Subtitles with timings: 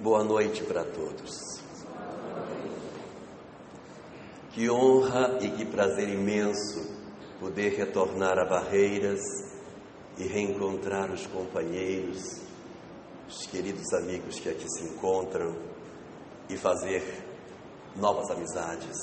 [0.00, 1.60] Boa noite para todos.
[4.52, 6.88] Que honra e que prazer imenso
[7.40, 9.18] poder retornar a Barreiras
[10.16, 12.22] e reencontrar os companheiros,
[13.28, 15.56] os queridos amigos que aqui se encontram
[16.48, 17.02] e fazer
[17.96, 18.96] novas amizades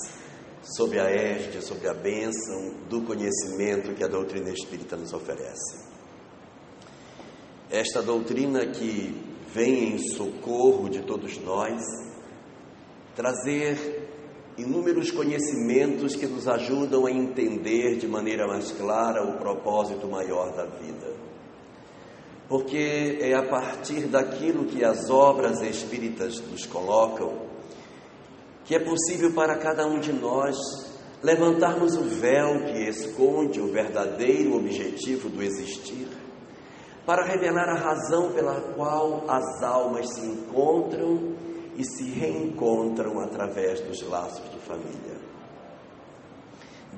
[0.64, 5.94] sob a égide, sob a bênção do conhecimento que a doutrina espírita nos oferece.
[7.70, 11.82] Esta doutrina que vem em socorro de todos nós,
[13.16, 14.10] trazer
[14.58, 20.66] inúmeros conhecimentos que nos ajudam a entender de maneira mais clara o propósito maior da
[20.66, 21.14] vida.
[22.50, 27.46] Porque é a partir daquilo que as obras espíritas nos colocam
[28.66, 30.58] que é possível para cada um de nós
[31.24, 36.25] levantarmos o véu que esconde o verdadeiro objetivo do existir
[37.06, 41.36] para revelar a razão pela qual as almas se encontram
[41.78, 45.20] e se reencontram através dos laços de família.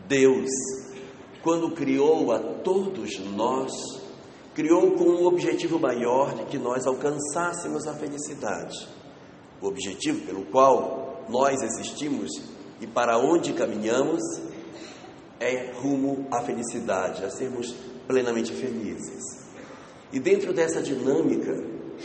[0.07, 0.49] Deus,
[1.43, 3.71] quando criou a todos nós,
[4.53, 8.87] criou com um objetivo maior de que nós alcançássemos a felicidade.
[9.61, 12.31] O objetivo pelo qual nós existimos
[12.79, 14.21] e para onde caminhamos
[15.39, 17.75] é rumo à felicidade, a sermos
[18.07, 19.46] plenamente felizes.
[20.11, 21.53] E dentro dessa dinâmica,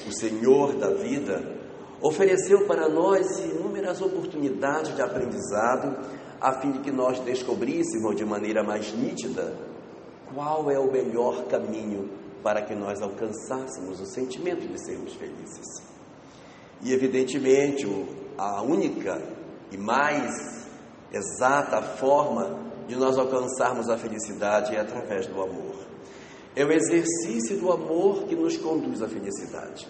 [0.09, 1.61] o Senhor da vida
[2.01, 5.97] ofereceu para nós inúmeras oportunidades de aprendizado,
[6.41, 9.57] a fim de que nós descobríssemos de maneira mais nítida
[10.35, 12.11] qual é o melhor caminho
[12.43, 15.67] para que nós alcançássemos o sentimento de sermos felizes.
[16.81, 17.87] E evidentemente,
[18.37, 19.23] a única
[19.71, 20.67] e mais
[21.13, 22.59] exata forma
[22.89, 25.82] de nós alcançarmos a felicidade é através do amor.
[26.55, 29.87] É o exercício do amor que nos conduz à felicidade.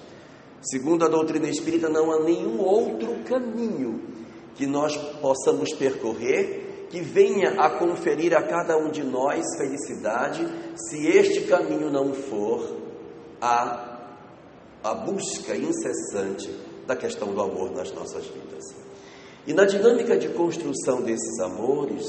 [0.63, 4.01] Segundo a doutrina espírita, não há nenhum outro caminho
[4.55, 10.47] que nós possamos percorrer que venha a conferir a cada um de nós felicidade,
[10.77, 12.77] se este caminho não for
[13.41, 14.11] a,
[14.85, 16.55] a busca incessante
[16.87, 18.63] da questão do amor nas nossas vidas.
[19.47, 22.05] E na dinâmica de construção desses amores,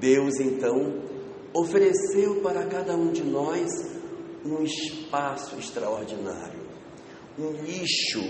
[0.00, 1.13] Deus então
[1.54, 3.70] ofereceu para cada um de nós
[4.44, 6.60] um espaço extraordinário,
[7.38, 8.20] um nicho,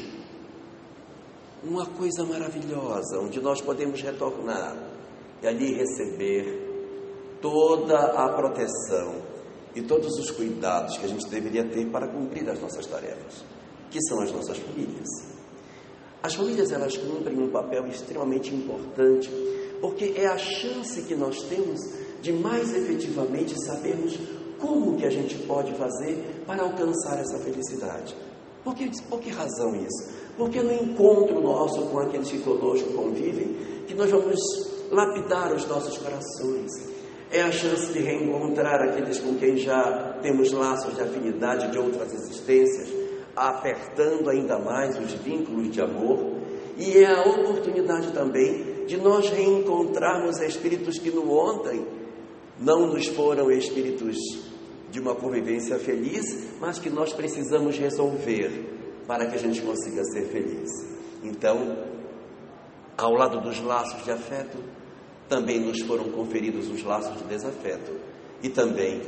[1.65, 4.77] uma coisa maravilhosa, onde nós podemos retornar
[5.43, 9.23] e ali receber toda a proteção
[9.75, 13.43] e todos os cuidados que a gente deveria ter para cumprir as nossas tarefas,
[13.91, 15.09] que são as nossas famílias.
[16.23, 19.29] As famílias elas cumprem um papel extremamente importante,
[19.81, 24.19] porque é a chance que nós temos de mais efetivamente sabermos
[24.59, 28.17] como que a gente pode fazer para alcançar essa felicidade.
[28.65, 30.11] Por que, por que razão isso?
[30.35, 33.55] Porque no encontro nosso com aqueles que conosco convivem,
[33.87, 34.41] que nós vamos
[34.91, 36.71] lapidar os nossos corações.
[37.31, 42.11] É a chance de reencontrar aqueles com quem já temos laços de afinidade de outras
[42.15, 42.89] existências,
[43.37, 46.39] apertando ainda mais os vínculos de amor.
[46.79, 52.04] E é a oportunidade também de nós reencontrarmos espíritos que no ontem
[52.59, 54.17] não nos foram espíritos
[54.91, 56.25] de uma convivência feliz,
[56.61, 60.71] mas que nós precisamos resolver para que a gente consiga ser feliz.
[61.23, 61.85] Então,
[62.97, 64.59] ao lado dos laços de afeto,
[65.29, 67.93] também nos foram conferidos os laços de desafeto
[68.43, 69.03] e também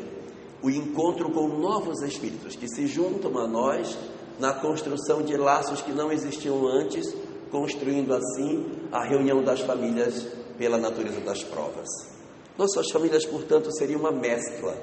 [0.63, 3.97] o encontro com novos espíritos que se juntam a nós
[4.41, 7.15] na construção de laços que não existiam antes,
[7.51, 10.27] construindo assim a reunião das famílias
[10.59, 12.16] pela natureza das provas.
[12.59, 14.77] Nossas famílias, portanto, seriam uma mescla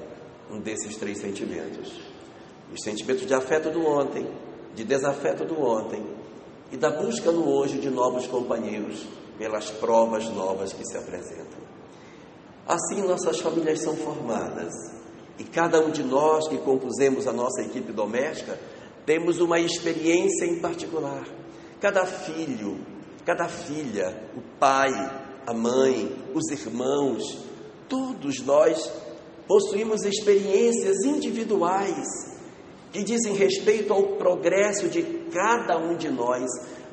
[0.63, 1.91] desses três sentimentos:
[2.71, 4.27] os sentimentos de afeto do ontem,
[4.75, 6.03] de desafeto do ontem
[6.71, 9.07] e da busca no hoje de novos companheiros
[9.37, 11.61] pelas provas novas que se apresentam.
[12.67, 14.71] Assim, nossas famílias são formadas
[15.37, 18.57] e cada um de nós que compusemos a nossa equipe doméstica
[19.05, 21.27] temos uma experiência em particular.
[21.81, 22.79] Cada filho,
[23.25, 24.91] cada filha, o pai,
[25.45, 27.43] a mãe, os irmãos,
[27.87, 28.91] Todos nós
[29.47, 32.05] possuímos experiências individuais
[32.91, 36.45] que dizem respeito ao progresso de cada um de nós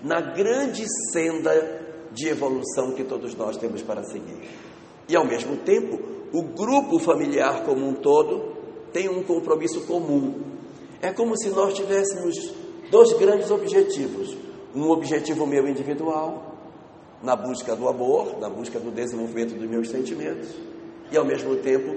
[0.03, 1.81] na grande senda
[2.13, 4.49] de evolução que todos nós temos para seguir.
[5.09, 5.99] E ao mesmo tempo,
[6.33, 8.57] o grupo familiar como um todo
[8.93, 10.41] tem um compromisso comum.
[11.03, 12.35] É como se nós tivéssemos
[12.91, 14.37] dois grandes objetivos:
[14.75, 16.57] um objetivo meu individual,
[17.23, 20.55] na busca do amor, na busca do desenvolvimento dos meus sentimentos,
[21.11, 21.97] e ao mesmo tempo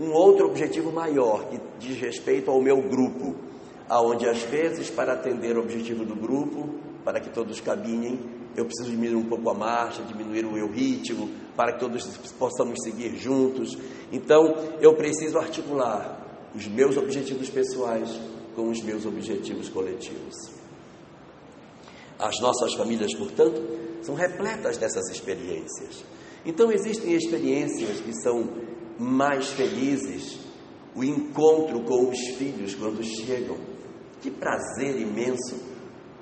[0.00, 3.36] um outro objetivo maior que diz respeito ao meu grupo,
[3.88, 8.18] aonde às vezes para atender o objetivo do grupo, para que todos caminhem,
[8.56, 12.04] eu preciso diminuir um pouco a marcha, diminuir o meu ritmo, para que todos
[12.38, 13.76] possamos seguir juntos.
[14.10, 16.20] Então, eu preciso articular
[16.54, 18.10] os meus objetivos pessoais
[18.54, 20.34] com os meus objetivos coletivos.
[22.18, 23.60] As nossas famílias, portanto,
[24.02, 26.04] são repletas dessas experiências.
[26.44, 28.48] Então, existem experiências que são
[28.98, 30.38] mais felizes,
[30.94, 33.56] o encontro com os filhos quando chegam.
[34.20, 35.56] Que prazer imenso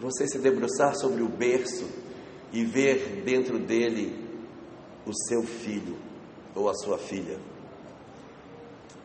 [0.00, 1.86] você se debruçar sobre o berço
[2.52, 4.18] e ver dentro dele
[5.06, 5.96] o seu filho
[6.54, 7.38] ou a sua filha.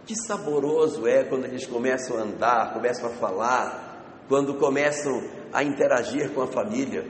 [0.06, 5.22] Que saboroso é quando eles começam a andar, começam a falar, quando começam
[5.52, 7.06] a interagir com a família,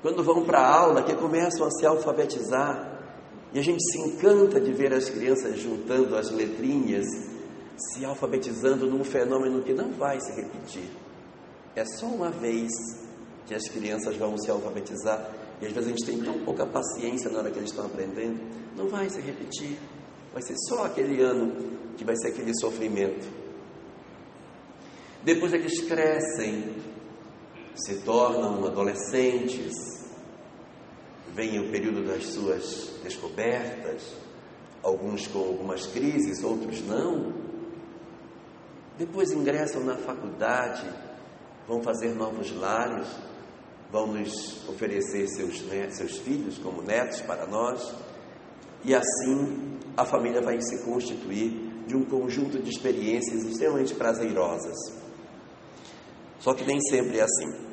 [0.00, 2.89] quando vão para a aula, que começam a se alfabetizar.
[3.52, 7.06] E a gente se encanta de ver as crianças juntando as letrinhas,
[7.76, 10.88] se alfabetizando num fenômeno que não vai se repetir.
[11.74, 12.70] É só uma vez
[13.46, 17.30] que as crianças vão se alfabetizar e às vezes a gente tem tão pouca paciência
[17.30, 18.40] na hora que eles estão aprendendo,
[18.76, 19.76] não vai se repetir.
[20.32, 21.52] Vai ser só aquele ano
[21.96, 23.28] que vai ser aquele sofrimento.
[25.22, 26.76] Depois eles crescem,
[27.74, 29.74] se tornam adolescentes,
[31.34, 34.14] vem o período das suas descobertas,
[34.82, 37.32] alguns com algumas crises, outros não.
[38.98, 40.86] Depois ingressam na faculdade,
[41.66, 43.08] vão fazer novos lares,
[43.90, 47.94] vão nos oferecer seus, netos, seus filhos como netos para nós,
[48.84, 54.76] e assim a família vai se constituir de um conjunto de experiências extremamente prazerosas.
[56.38, 57.69] Só que nem sempre é assim.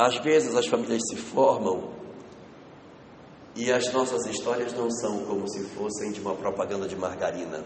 [0.00, 1.90] Às vezes as famílias se formam
[3.54, 7.62] e as nossas histórias não são como se fossem de uma propaganda de margarina,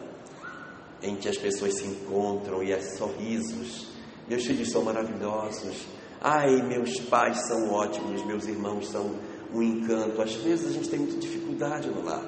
[1.00, 3.86] em que as pessoas se encontram e há sorrisos.
[4.28, 5.86] Meus filhos são maravilhosos,
[6.20, 9.14] Ai, meus pais são ótimos, meus irmãos são
[9.52, 10.20] um encanto.
[10.20, 12.25] Às vezes a gente tem muita dificuldade no lar.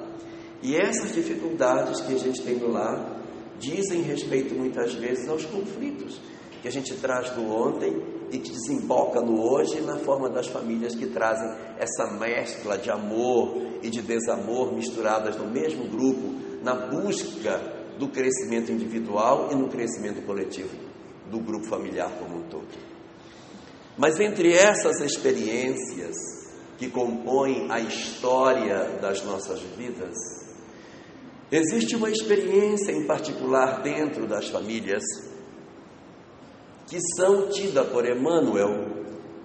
[0.63, 3.19] E essas dificuldades que a gente tem no lar
[3.59, 6.21] dizem respeito muitas vezes aos conflitos
[6.61, 10.95] que a gente traz do ontem e que desemboca no hoje na forma das famílias
[10.95, 17.61] que trazem essa mescla de amor e de desamor misturadas no mesmo grupo, na busca
[17.97, 20.75] do crescimento individual e no crescimento coletivo
[21.29, 22.67] do grupo familiar como um todo.
[23.97, 26.15] Mas entre essas experiências
[26.77, 30.13] que compõem a história das nossas vidas,
[31.51, 35.03] existe uma experiência em particular dentro das famílias
[36.87, 38.97] que são tida por Emmanuel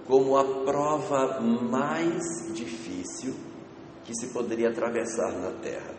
[0.07, 2.23] como a prova mais
[2.53, 3.33] difícil
[4.03, 5.93] que se poderia atravessar na Terra.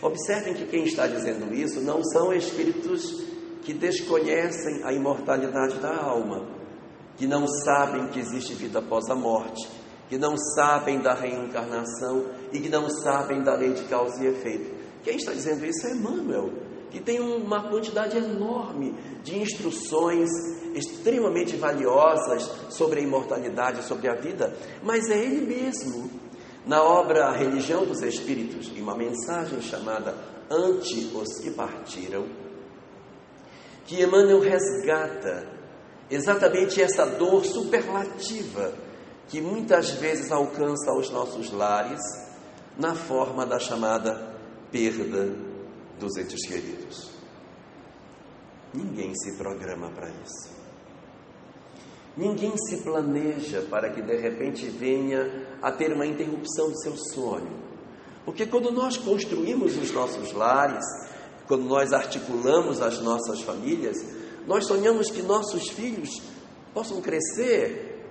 [0.00, 3.24] Observem que quem está dizendo isso não são espíritos
[3.62, 6.46] que desconhecem a imortalidade da alma,
[7.16, 9.68] que não sabem que existe vida após a morte,
[10.08, 14.74] que não sabem da reencarnação e que não sabem da lei de causa e efeito.
[15.02, 16.50] Quem está dizendo isso é Emmanuel,
[16.90, 20.28] que tem uma quantidade enorme de instruções
[20.76, 26.10] extremamente valiosas sobre a imortalidade, sobre a vida, mas é ele mesmo,
[26.66, 30.14] na obra Religião dos Espíritos, em uma mensagem chamada
[30.50, 32.26] Ante os que partiram,
[33.86, 35.48] que Emmanuel resgata
[36.10, 38.72] exatamente essa dor superlativa
[39.28, 42.00] que muitas vezes alcança os nossos lares
[42.78, 44.36] na forma da chamada
[44.70, 45.34] perda
[45.98, 47.10] dos entes queridos.
[48.74, 50.55] Ninguém se programa para isso.
[52.16, 57.66] Ninguém se planeja para que de repente venha a ter uma interrupção do seu sonho.
[58.24, 60.84] Porque quando nós construímos os nossos lares,
[61.46, 63.96] quando nós articulamos as nossas famílias,
[64.46, 66.22] nós sonhamos que nossos filhos
[66.72, 68.02] possam crescer,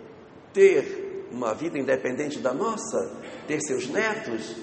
[0.54, 3.12] ter uma vida independente da nossa,
[3.48, 4.56] ter seus netos,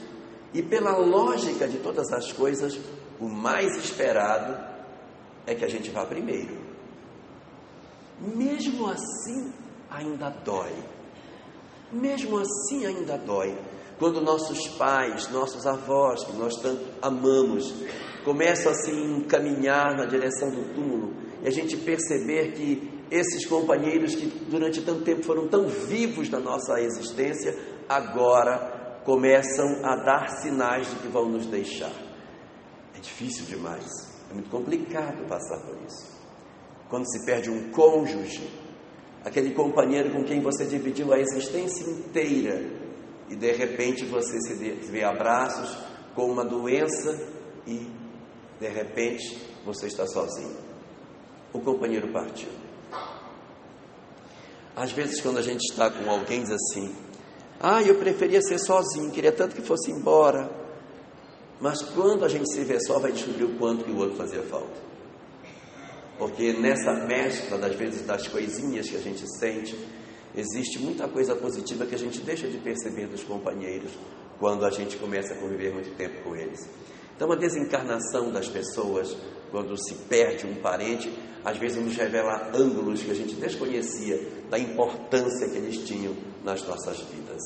[0.54, 2.78] e pela lógica de todas as coisas,
[3.18, 4.56] o mais esperado
[5.46, 6.61] é que a gente vá primeiro.
[8.22, 9.52] Mesmo assim,
[9.90, 10.72] ainda dói.
[11.90, 13.58] Mesmo assim, ainda dói.
[13.98, 17.74] Quando nossos pais, nossos avós, que nós tanto amamos,
[18.24, 24.14] começam a se encaminhar na direção do túmulo e a gente perceber que esses companheiros
[24.14, 27.54] que durante tanto tempo foram tão vivos na nossa existência,
[27.88, 31.92] agora começam a dar sinais de que vão nos deixar.
[32.96, 33.86] É difícil demais,
[34.30, 36.21] é muito complicado passar por isso.
[36.92, 38.50] Quando se perde um cônjuge,
[39.24, 42.62] aquele companheiro com quem você dividiu a existência inteira,
[43.30, 44.52] e de repente você se
[44.90, 45.74] vê abraços
[46.14, 47.18] com uma doença
[47.66, 47.90] e
[48.60, 50.54] de repente você está sozinho.
[51.50, 52.50] o companheiro partiu.
[54.76, 56.94] Às vezes, quando a gente está com alguém, diz assim:
[57.58, 60.50] Ah, eu preferia ser sozinho, queria tanto que fosse embora.
[61.58, 64.42] Mas quando a gente se vê só, vai descobrir o quanto que o outro fazia
[64.42, 64.91] falta.
[66.22, 69.76] Porque nessa mescla, das vezes, das coisinhas que a gente sente,
[70.36, 73.90] existe muita coisa positiva que a gente deixa de perceber dos companheiros
[74.38, 76.60] quando a gente começa a conviver muito tempo com eles.
[77.16, 79.16] Então, a desencarnação das pessoas,
[79.50, 81.12] quando se perde um parente,
[81.44, 86.14] às vezes nos revela ângulos que a gente desconhecia da importância que eles tinham
[86.44, 87.42] nas nossas vidas.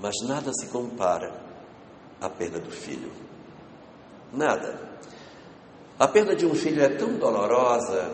[0.00, 1.38] Mas nada se compara
[2.18, 3.12] à perda do filho.
[4.32, 4.96] Nada.
[5.98, 8.12] A perda de um filho é tão dolorosa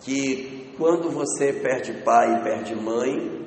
[0.00, 3.46] que quando você perde pai e perde mãe,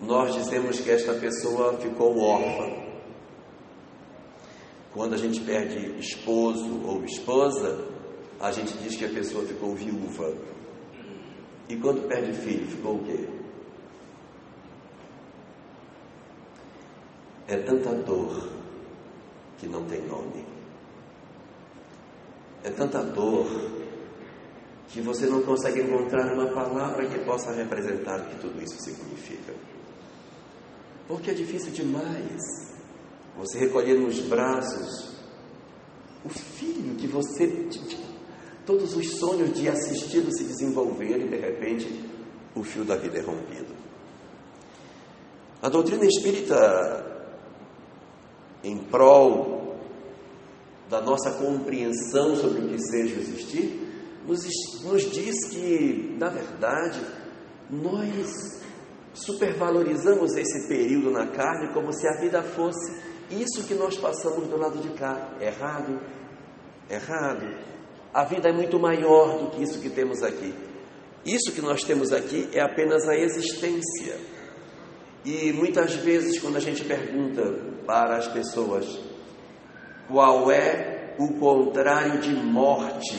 [0.00, 2.70] nós dizemos que esta pessoa ficou órfã.
[4.92, 7.84] Quando a gente perde esposo ou esposa,
[8.38, 10.32] a gente diz que a pessoa ficou viúva.
[11.68, 13.28] E quando perde filho, ficou o quê?
[17.48, 18.48] É tanta dor
[19.58, 20.59] que não tem nome.
[22.62, 23.46] É tanta dor
[24.88, 29.54] que você não consegue encontrar uma palavra que possa representar o que tudo isso significa.
[31.06, 32.40] Porque é difícil demais
[33.36, 35.10] você recolher nos braços
[36.24, 37.68] o filho que você.
[38.66, 42.10] Todos os sonhos de assisti-lo se desenvolverem e de repente
[42.54, 43.74] o fio da vida é rompido.
[45.62, 47.26] A doutrina espírita,
[48.62, 49.59] em prol
[50.90, 53.88] da nossa compreensão sobre o que seja existir,
[54.26, 54.40] nos,
[54.82, 57.00] nos diz que, na verdade,
[57.70, 58.60] nós
[59.14, 64.56] supervalorizamos esse período na carne como se a vida fosse isso que nós passamos do
[64.56, 65.36] lado de cá.
[65.40, 66.00] Errado,
[66.90, 67.46] errado.
[68.12, 70.52] A vida é muito maior do que isso que temos aqui.
[71.24, 74.18] Isso que nós temos aqui é apenas a existência.
[75.24, 77.42] E muitas vezes, quando a gente pergunta
[77.86, 79.09] para as pessoas
[80.10, 83.16] qual é o contrário de morte,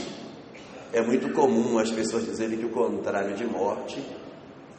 [0.91, 4.03] é muito comum as pessoas dizerem que o contrário de morte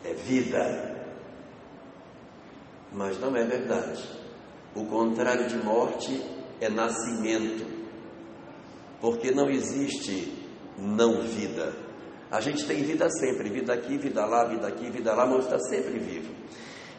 [0.05, 0.93] é vida.
[2.93, 4.03] Mas não é verdade.
[4.75, 6.23] O contrário de morte
[6.61, 7.67] é nascimento.
[9.01, 10.43] Porque não existe
[10.79, 11.73] não vida.
[12.31, 15.59] A gente tem vida sempre, vida aqui, vida lá, vida aqui, vida lá, mas está
[15.59, 16.33] sempre vivo.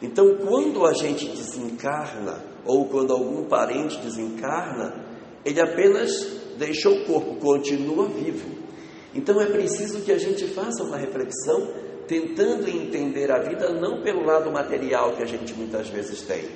[0.01, 5.02] Então, quando a gente desencarna, ou quando algum parente desencarna,
[5.45, 6.11] ele apenas
[6.57, 8.63] deixou o corpo, continua vivo.
[9.13, 11.73] Então é preciso que a gente faça uma reflexão
[12.07, 16.49] tentando entender a vida não pelo lado material que a gente muitas vezes tem,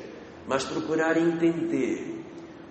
[0.47, 2.23] mas procurar entender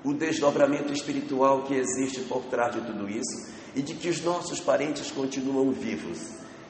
[0.04, 4.60] o desdobramento espiritual que existe por trás de tudo isso e de que os nossos
[4.60, 6.18] parentes continuam vivos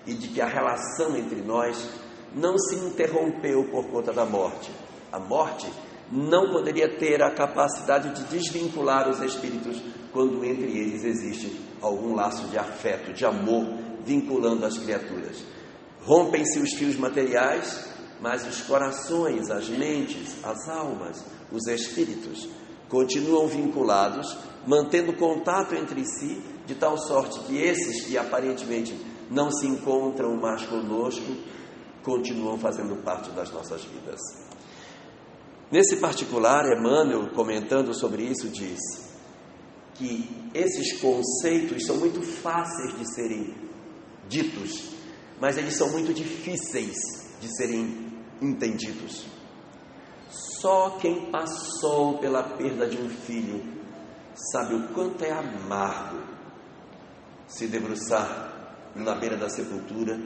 [0.06, 1.88] e de que a relação entre nós
[2.34, 4.70] não se interrompeu por conta da morte.
[5.12, 5.66] A morte
[6.10, 9.82] não poderia ter a capacidade de desvincular os espíritos
[10.12, 13.66] quando entre eles existe algum laço de afeto, de amor
[14.04, 15.42] vinculando as criaturas.
[16.02, 17.88] Rompem-se os fios materiais,
[18.20, 22.48] mas os corações, as mentes, as almas, os espíritos
[22.88, 24.36] continuam vinculados,
[24.66, 28.96] mantendo contato entre si, de tal sorte que esses que aparentemente
[29.30, 31.36] não se encontram mais conosco,
[32.02, 34.45] continuam fazendo parte das nossas vidas.
[35.70, 38.78] Nesse particular, Emmanuel, comentando sobre isso, diz
[39.94, 43.54] que esses conceitos são muito fáceis de serem
[44.28, 44.96] ditos
[45.40, 46.96] mas eles são muito difíceis
[47.40, 49.26] de serem entendidos.
[50.28, 53.62] Só quem passou pela perda de um filho
[54.52, 56.18] sabe o quanto é amargo
[57.46, 58.52] se debruçar
[58.94, 60.18] na beira da sepultura,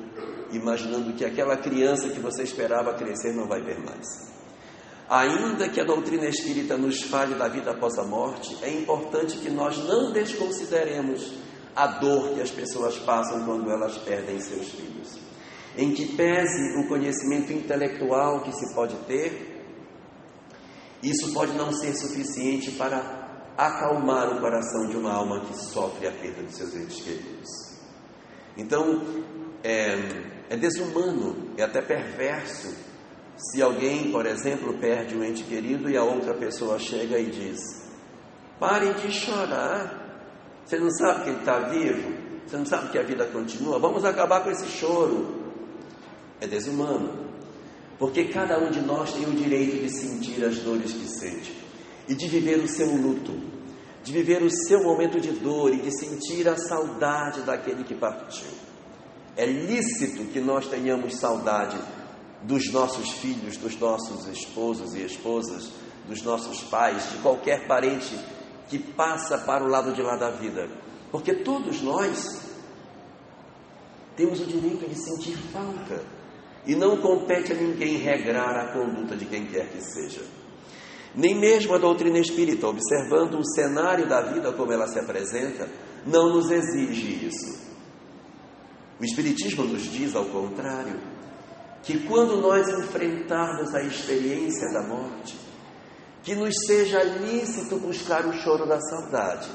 [0.52, 4.06] imaginando que aquela criança que você esperava crescer não vai ver mais.
[5.10, 9.50] Ainda que a doutrina espírita nos fale da vida após a morte, é importante que
[9.50, 11.32] nós não desconsideremos
[11.74, 15.18] a dor que as pessoas passam quando elas perdem seus filhos.
[15.76, 19.64] Em que pese o conhecimento intelectual que se pode ter,
[21.02, 26.12] isso pode não ser suficiente para acalmar o coração de uma alma que sofre a
[26.12, 27.48] perda de seus entes queridos.
[28.56, 29.02] Então,
[29.64, 29.96] é,
[30.50, 32.89] é desumano, é até perverso
[33.40, 37.58] se alguém, por exemplo, perde um ente querido e a outra pessoa chega e diz:
[38.58, 42.12] Pare de chorar, você não sabe que ele está vivo?
[42.46, 43.78] Você não sabe que a vida continua?
[43.78, 45.40] Vamos acabar com esse choro.
[46.40, 47.30] É desumano.
[47.98, 51.54] Porque cada um de nós tem o direito de sentir as dores que sente
[52.08, 53.50] e de viver o seu luto.
[54.02, 58.48] de viver o seu momento de dor e de sentir a saudade daquele que partiu.
[59.36, 61.78] É lícito que nós tenhamos saudade
[62.42, 65.70] dos nossos filhos, dos nossos esposos e esposas,
[66.06, 68.18] dos nossos pais, de qualquer parente
[68.68, 70.68] que passa para o lado de lá da vida.
[71.10, 72.50] Porque todos nós
[74.16, 76.02] temos o direito de sentir falta.
[76.66, 80.22] E não compete a ninguém regrar a conduta de quem quer que seja.
[81.14, 85.68] Nem mesmo a doutrina espírita, observando o cenário da vida como ela se apresenta,
[86.06, 87.70] não nos exige isso.
[89.00, 91.00] O Espiritismo nos diz, ao contrário,
[91.82, 95.38] que quando nós enfrentarmos a experiência da morte,
[96.22, 99.48] que nos seja lícito buscar o choro da saudade,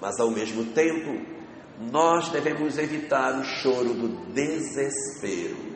[0.00, 1.10] mas ao mesmo tempo,
[1.90, 5.72] nós devemos evitar o choro do desespero.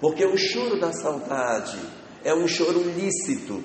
[0.00, 1.78] Porque o choro da saudade
[2.24, 3.62] é um choro lícito.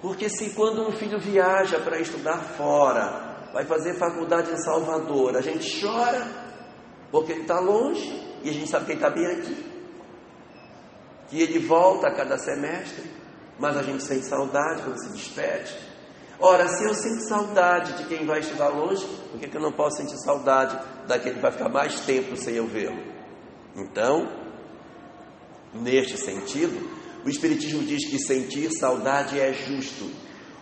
[0.00, 5.40] Porque se quando um filho viaja para estudar fora, vai fazer faculdade em Salvador, a
[5.40, 6.46] gente chora
[7.10, 9.75] porque ele está longe e a gente sabe que ele está bem aqui.
[11.28, 13.10] Que ele volta a cada semestre,
[13.58, 15.74] mas a gente sente saudade quando se despede.
[16.38, 19.72] Ora, se eu sinto saudade de quem vai estudar longe, por que, que eu não
[19.72, 23.02] posso sentir saudade daquele que vai ficar mais tempo sem eu vê-lo?
[23.74, 24.28] Então,
[25.72, 26.90] neste sentido,
[27.24, 30.10] o Espiritismo diz que sentir saudade é justo.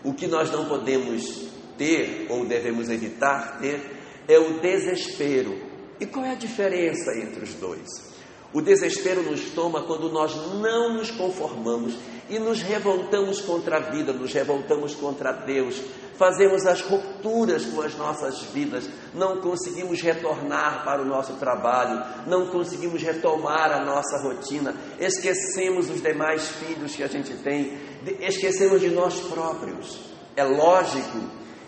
[0.04, 3.80] O que nós não podemos ter ou devemos evitar ter
[4.28, 5.60] é o desespero.
[5.98, 8.13] E qual é a diferença entre os dois?
[8.54, 11.96] O desespero nos toma quando nós não nos conformamos
[12.30, 15.82] e nos revoltamos contra a vida, nos revoltamos contra Deus,
[16.16, 22.46] fazemos as rupturas com as nossas vidas, não conseguimos retornar para o nosso trabalho, não
[22.46, 27.76] conseguimos retomar a nossa rotina, esquecemos os demais filhos que a gente tem,
[28.20, 29.98] esquecemos de nós próprios.
[30.36, 31.18] É lógico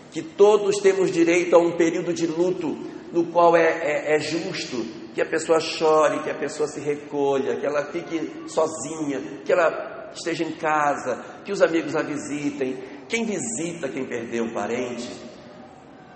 [0.09, 2.77] que todos temos direito a um período de luto,
[3.11, 7.59] no qual é, é, é justo que a pessoa chore, que a pessoa se recolha,
[7.59, 12.77] que ela fique sozinha, que ela esteja em casa, que os amigos a visitem.
[13.09, 15.09] Quem visita quem perdeu um parente,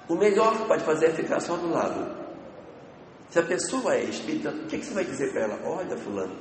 [0.07, 2.21] o melhor que pode fazer é ficar só do lado.
[3.29, 5.59] Se a pessoa é espírita, o que, que você vai dizer para ela?
[5.63, 6.35] Olha, Fulano,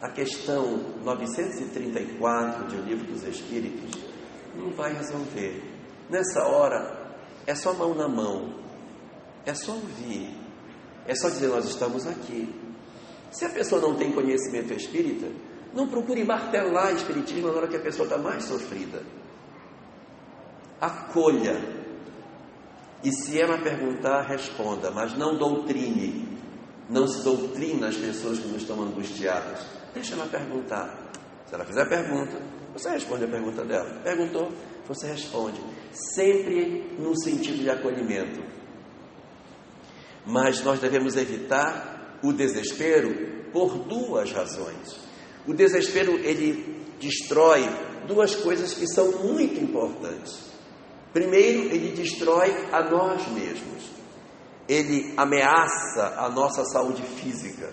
[0.00, 4.00] a questão 934 de O Livro dos Espíritos
[4.54, 5.62] não vai resolver.
[6.08, 7.12] Nessa hora,
[7.44, 8.61] é só mão na mão,
[9.44, 10.36] é só ouvir,
[11.06, 12.54] é só dizer, nós estamos aqui.
[13.30, 15.26] Se a pessoa não tem conhecimento espírita,
[15.74, 19.02] não procure martelar espiritismo na hora que a pessoa está mais sofrida.
[20.80, 21.82] Acolha.
[23.02, 26.28] E se ela perguntar, responda, mas não doutrine.
[26.88, 29.66] Não se doutrina as pessoas que não estão angustiadas.
[29.94, 31.10] Deixa ela perguntar.
[31.46, 32.38] Se ela fizer pergunta,
[32.72, 34.00] você responde a pergunta dela.
[34.04, 34.52] Perguntou,
[34.86, 35.60] você responde.
[36.14, 38.51] Sempre no sentido de acolhimento.
[40.26, 45.00] Mas nós devemos evitar o desespero por duas razões.
[45.46, 47.68] O desespero ele destrói
[48.06, 50.52] duas coisas que são muito importantes.
[51.12, 53.90] Primeiro, ele destrói a nós mesmos.
[54.68, 57.70] Ele ameaça a nossa saúde física.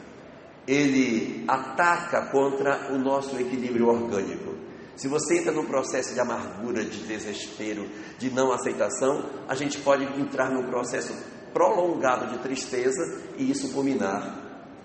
[0.68, 4.56] Ele ataca contra o nosso equilíbrio orgânico.
[4.96, 10.04] Se você entra num processo de amargura, de desespero, de não aceitação, a gente pode
[10.20, 11.14] entrar num processo
[11.54, 14.36] prolongado de tristeza e isso culminar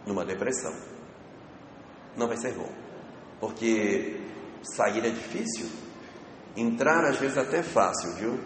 [0.07, 0.75] numa depressão.
[2.17, 2.71] Não vai ser bom,
[3.41, 4.21] porque
[4.63, 5.67] sair é difícil,
[6.57, 8.41] entrar às vezes até fácil, viu?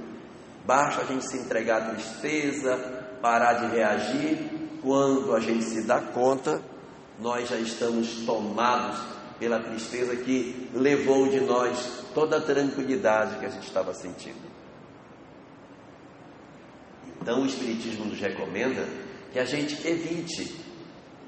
[0.65, 2.77] Basta a gente se entregar à tristeza,
[3.23, 4.59] parar de reagir.
[4.83, 6.63] Quando a gente se dá conta,
[7.19, 8.99] nós já estamos tomados
[9.39, 14.48] pela tristeza que levou de nós toda a tranquilidade que a gente estava sentindo.
[17.21, 18.87] Então, o Espiritismo nos recomenda
[19.33, 20.65] que a gente evite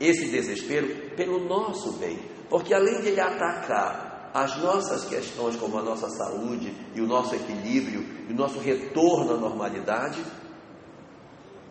[0.00, 5.83] esse desespero pelo nosso bem, porque além de ele atacar as nossas questões, como a
[5.83, 10.22] nossa saúde e o nosso equilíbrio e o nosso retorno à normalidade,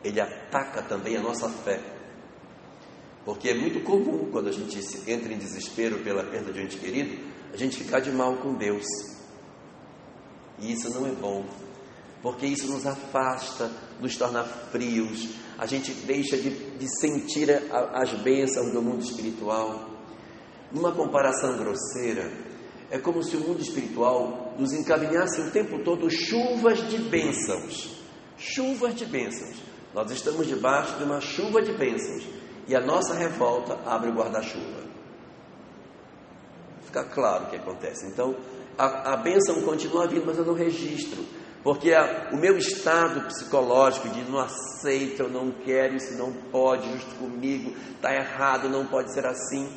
[0.03, 1.81] ele ataca também a nossa fé.
[3.25, 4.79] Porque é muito comum, quando a gente
[5.09, 7.17] entra em desespero pela perda de um ente querido,
[7.53, 8.85] a gente ficar de mal com Deus.
[10.59, 11.45] E isso não é bom
[12.21, 18.13] porque isso nos afasta, nos torna frios, a gente deixa de, de sentir a, as
[18.21, 19.89] bênçãos do mundo espiritual.
[20.71, 22.31] Numa comparação grosseira,
[22.91, 27.97] é como se o mundo espiritual nos encaminhasse o tempo todo chuvas de bênçãos.
[28.37, 29.57] Chuvas de bênçãos.
[29.93, 32.23] Nós estamos debaixo de uma chuva de bênçãos
[32.67, 34.79] e a nossa revolta abre o guarda-chuva.
[36.83, 38.07] Fica claro o que acontece.
[38.07, 38.35] Então,
[38.77, 41.23] a, a bênção continua vindo, mas eu não registro
[41.63, 41.91] Porque
[42.31, 47.75] o meu estado psicológico de não aceito, eu não quero, isso não pode, justo comigo,
[47.95, 49.69] está errado, não pode ser assim,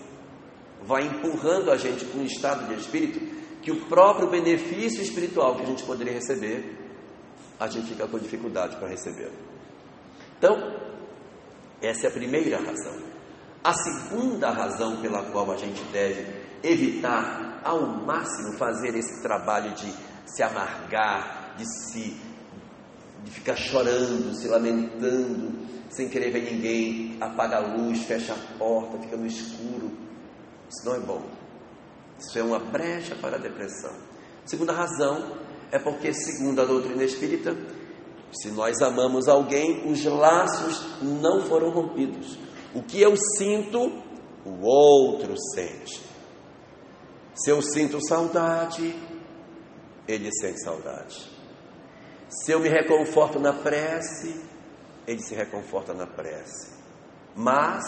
[0.83, 3.21] vai empurrando a gente para um estado de espírito
[3.61, 6.79] que o próprio benefício espiritual que a gente poderia receber,
[7.59, 9.31] a gente fica com dificuldade para receber.
[10.39, 10.57] Então,
[11.81, 13.03] essa é a primeira razão.
[13.63, 19.93] A segunda razão pela qual a gente deve evitar ao máximo fazer esse trabalho de
[20.27, 22.17] se amargar, de se
[23.25, 25.53] de ficar chorando, se lamentando,
[25.89, 29.91] sem querer ver ninguém, apaga a luz, fecha a porta, fica no escuro.
[30.69, 31.23] Isso não é bom.
[32.19, 33.95] Isso é uma brecha para a depressão.
[34.45, 35.37] Segunda razão
[35.71, 37.57] é porque, segundo a doutrina espírita,
[38.33, 42.39] se nós amamos alguém, os laços não foram rompidos.
[42.75, 44.03] O que eu sinto,
[44.45, 46.03] o outro sente.
[47.35, 48.95] Se eu sinto saudade,
[50.09, 51.32] ele sente saudade.
[52.33, 54.41] Se eu me reconforto na prece,
[55.07, 56.73] ele se reconforta na prece.
[57.37, 57.85] Mas,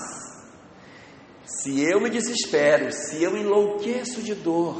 [1.44, 4.76] se eu me desespero, se eu enlouqueço de dor,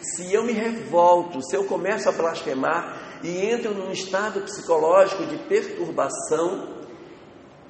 [0.00, 5.38] se eu me revolto, se eu começo a blasfemar e entro num estado psicológico de
[5.48, 6.76] perturbação,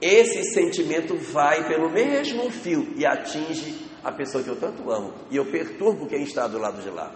[0.01, 5.15] esse sentimento vai pelo mesmo fio e atinge a pessoa que eu tanto amo.
[5.31, 7.13] E eu perturbo quem está do lado de lá.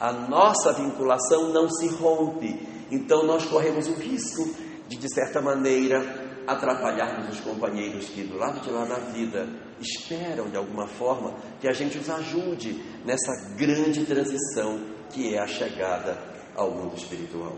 [0.00, 2.71] A nossa vinculação não se rompe.
[2.92, 4.54] Então nós corremos o risco
[4.86, 5.98] de, de certa maneira,
[6.46, 9.48] atrapalharmos os companheiros que do lado de lá da vida
[9.80, 14.78] esperam de alguma forma que a gente os ajude nessa grande transição
[15.08, 16.18] que é a chegada
[16.54, 17.56] ao mundo espiritual.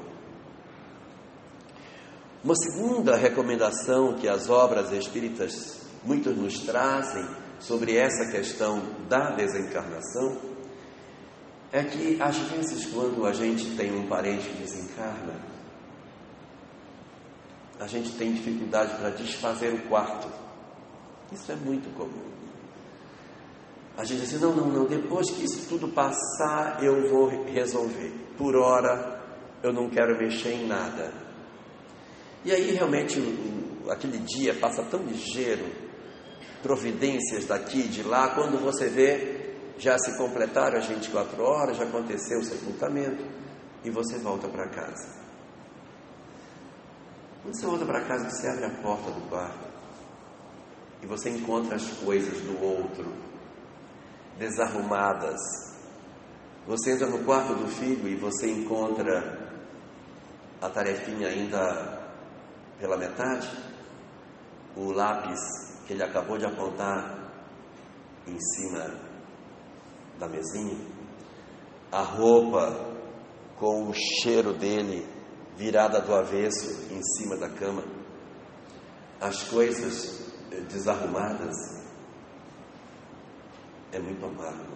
[2.44, 7.26] Uma segunda recomendação que as obras espíritas muitos nos trazem
[7.58, 10.53] sobre essa questão da desencarnação
[11.74, 15.34] é que às vezes quando a gente tem um parente que desencarna,
[17.80, 20.28] a gente tem dificuldade para desfazer o quarto.
[21.32, 22.30] Isso é muito comum.
[23.96, 28.12] A gente diz assim, não, não, não, depois que isso tudo passar, eu vou resolver.
[28.38, 29.20] Por hora,
[29.60, 31.12] eu não quero mexer em nada.
[32.44, 33.20] E aí, realmente,
[33.90, 35.66] aquele dia passa tão ligeiro,
[36.62, 39.33] providências daqui e de lá, quando você vê,
[39.78, 43.24] já se completaram as 24 horas, já aconteceu o sepultamento,
[43.84, 45.24] e você volta para casa.
[47.42, 49.74] Quando você volta para casa, você abre a porta do quarto
[51.02, 53.12] e você encontra as coisas do outro
[54.38, 55.38] desarrumadas.
[56.66, 59.52] Você entra no quarto do filho e você encontra
[60.62, 62.10] a tarefinha ainda
[62.80, 63.50] pela metade,
[64.74, 65.40] o lápis
[65.86, 67.30] que ele acabou de apontar
[68.26, 69.13] em cima
[70.18, 70.76] da mesinha,
[71.90, 72.94] a roupa
[73.56, 75.06] com o cheiro dele
[75.56, 77.84] virada do avesso em cima da cama,
[79.20, 81.54] as coisas eh, desarrumadas,
[83.92, 84.74] é muito amargo.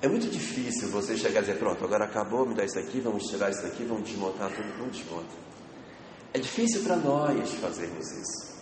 [0.00, 3.24] É muito difícil você chegar e dizer, pronto, agora acabou, me dá isso aqui, vamos
[3.24, 5.36] tirar isso aqui, vamos desmontar tudo, não desmonta.
[6.32, 8.57] É difícil para nós fazermos isso.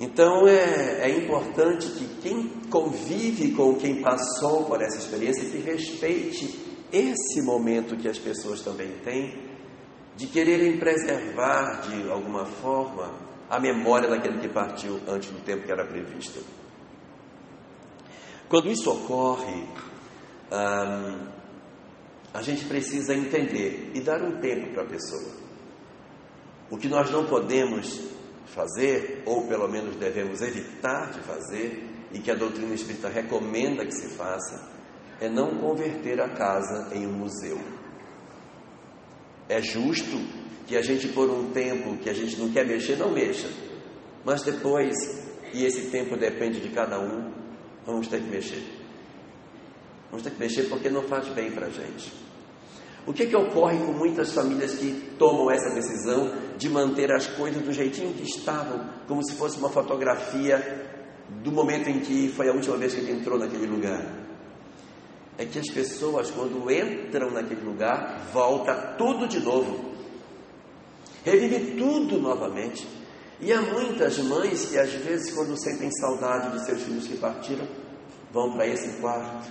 [0.00, 6.58] Então é, é importante que quem convive com quem passou por essa experiência, que respeite
[6.90, 9.50] esse momento que as pessoas também têm
[10.16, 13.12] de quererem preservar de alguma forma
[13.48, 16.40] a memória daquele que partiu antes do tempo que era previsto.
[18.48, 19.64] Quando isso ocorre,
[20.50, 21.26] hum,
[22.32, 25.34] a gente precisa entender e dar um tempo para a pessoa.
[26.70, 28.00] O que nós não podemos
[28.50, 33.94] fazer, ou pelo menos devemos evitar de fazer, e que a doutrina espírita recomenda que
[33.94, 34.68] se faça,
[35.20, 37.58] é não converter a casa em um museu.
[39.48, 40.16] É justo
[40.66, 43.48] que a gente, por um tempo que a gente não quer mexer, não mexa.
[44.24, 44.94] Mas depois,
[45.52, 47.32] e esse tempo depende de cada um,
[47.84, 48.62] vamos ter que mexer.
[50.10, 52.12] Vamos ter que mexer porque não faz bem para a gente.
[53.06, 57.62] O que, que ocorre com muitas famílias que tomam essa decisão de manter as coisas
[57.62, 60.88] do jeitinho que estavam, como se fosse uma fotografia
[61.42, 64.20] do momento em que foi a última vez que ele entrou naquele lugar?
[65.40, 69.94] é que as pessoas, quando entram naquele lugar, volta tudo de novo.
[71.24, 72.86] Revive tudo novamente.
[73.40, 77.66] E há muitas mães que, às vezes, quando sentem saudade de seus filhos que partiram,
[78.30, 79.50] vão para esse quarto,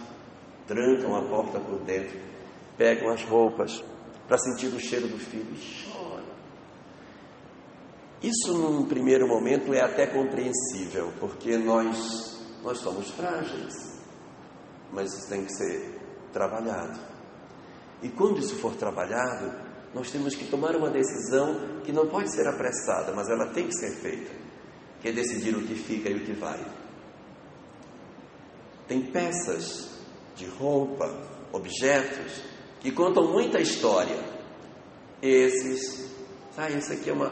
[0.68, 2.20] trancam a porta por dentro,
[2.80, 3.84] pegam as roupas
[4.28, 6.24] para sentir o cheiro do filho e choram.
[8.24, 14.00] Isso, num primeiro momento, é até compreensível, porque nós, nós somos frágeis
[14.92, 16.00] mas isso tem que ser
[16.34, 17.00] trabalhado.
[18.02, 19.52] E quando isso for trabalhado,
[19.94, 23.74] nós temos que tomar uma decisão que não pode ser apressada, mas ela tem que
[23.74, 24.32] ser feita,
[25.02, 26.64] que é decidir o que fica e o que vai.
[28.88, 29.90] Tem peças
[30.36, 31.06] de roupa,
[31.52, 32.44] objetos
[32.80, 34.18] que contam muita história.
[35.22, 36.10] Esses,
[36.58, 37.32] ah, esse aqui é uma,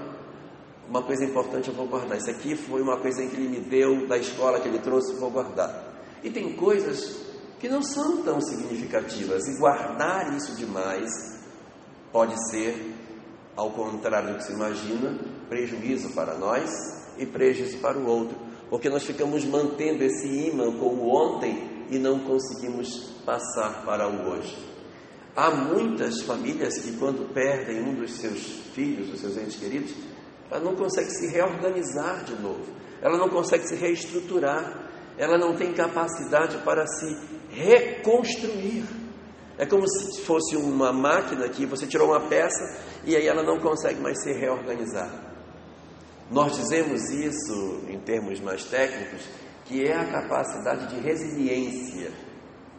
[0.90, 2.18] uma coisa importante, eu vou guardar.
[2.18, 5.32] Isso aqui foi uma coisa que ele me deu da escola que ele trouxe, vou
[5.32, 6.04] guardar.
[6.24, 7.28] E tem coisas
[7.60, 11.10] que não são tão significativas, e guardar isso demais
[12.12, 12.94] pode ser,
[13.56, 15.18] ao contrário do que se imagina,
[15.50, 16.70] prejuízo para nós
[17.18, 18.38] e prejuízo para o outro,
[18.70, 24.30] porque nós ficamos mantendo esse imã com o ontem e não conseguimos passar para o
[24.30, 24.77] hoje.
[25.38, 28.42] Há muitas famílias que, quando perdem um dos seus
[28.74, 29.94] filhos, dos seus entes queridos,
[30.50, 32.66] ela não consegue se reorganizar de novo,
[33.00, 37.16] ela não consegue se reestruturar, ela não tem capacidade para se
[37.52, 38.84] reconstruir.
[39.60, 43.60] É como se fosse uma máquina que você tirou uma peça e aí ela não
[43.60, 45.12] consegue mais se reorganizar.
[46.32, 49.22] Nós dizemos isso em termos mais técnicos,
[49.66, 52.12] que é a capacidade de resiliência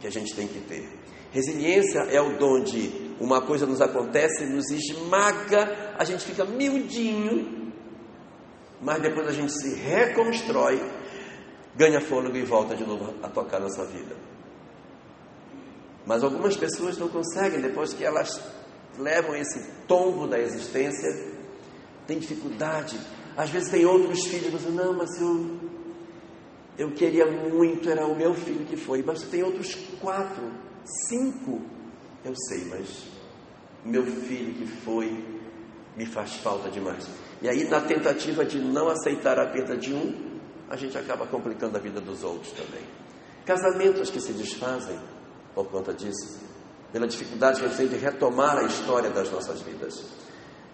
[0.01, 0.98] que a gente tem que ter.
[1.31, 7.73] Resiliência é o dom de uma coisa nos acontece, nos esmaga, a gente fica miudinho,
[8.81, 10.81] mas depois a gente se reconstrói,
[11.75, 14.17] ganha fôlego e volta de novo a tocar nossa vida.
[16.07, 18.41] Mas algumas pessoas não conseguem, depois que elas
[18.99, 21.09] levam esse tombo da existência,
[22.07, 22.99] tem dificuldade.
[23.37, 25.59] Às vezes tem outros filhos dizem, não, mas eu,
[26.79, 29.03] eu queria muito, era o meu filho que foi.
[29.03, 30.43] Mas tem outros quatro,
[31.09, 31.61] cinco,
[32.25, 33.05] eu sei, mas
[33.85, 35.25] meu filho que foi
[35.97, 37.09] me faz falta demais.
[37.41, 41.77] E aí, na tentativa de não aceitar a perda de um, a gente acaba complicando
[41.77, 42.85] a vida dos outros também.
[43.45, 44.99] Casamentos que se desfazem
[45.55, 46.41] por conta disso,
[46.93, 50.05] pela dificuldade que a gente tem de retomar a história das nossas vidas.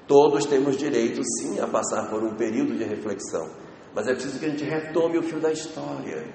[0.06, 3.50] Todos temos direito, sim, a passar por um período de reflexão,
[3.94, 6.26] mas é preciso que a gente retome o fio da história,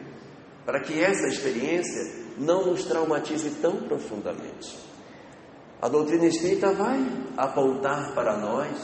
[0.66, 4.78] para que essa experiência não nos traumatize tão profundamente.
[5.82, 7.00] A doutrina espírita vai
[7.38, 8.78] apontar para nós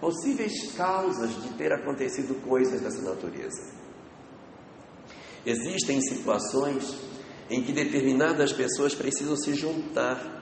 [0.00, 3.72] possíveis causas de ter acontecido coisas dessa natureza.
[5.46, 6.94] Existem situações
[7.48, 10.40] em que determinadas pessoas precisam se juntar.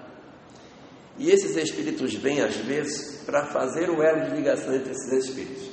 [1.18, 5.70] E esses espíritos vêm, às vezes, para fazer o elo de ligação entre esses espíritos.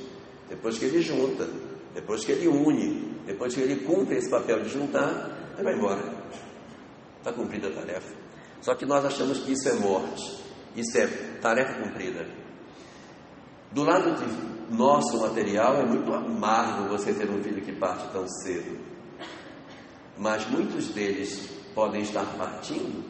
[0.48, 1.48] Depois que ele junta,
[1.94, 6.17] depois que ele une, depois que ele cumpre esse papel de juntar, ele vai embora.
[7.28, 8.14] Está cumprida a tarefa.
[8.62, 10.42] Só que nós achamos que isso é morte,
[10.74, 11.06] isso é
[11.40, 12.26] tarefa cumprida.
[13.70, 18.26] Do lado de nosso material, é muito amargo você ter um filho que parte tão
[18.26, 18.88] cedo
[20.18, 23.04] mas muitos deles podem estar partindo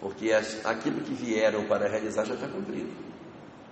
[0.00, 0.32] porque
[0.64, 2.90] aquilo que vieram para realizar já está cumprido.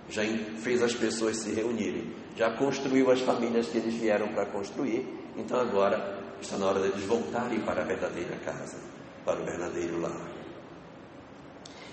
[0.08, 0.22] Já
[0.58, 5.58] fez as pessoas se reunirem, já construiu as famílias que eles vieram para construir, então
[5.58, 8.76] agora está na hora deles voltarem para a verdadeira casa,
[9.24, 10.30] para o verdadeiro lar.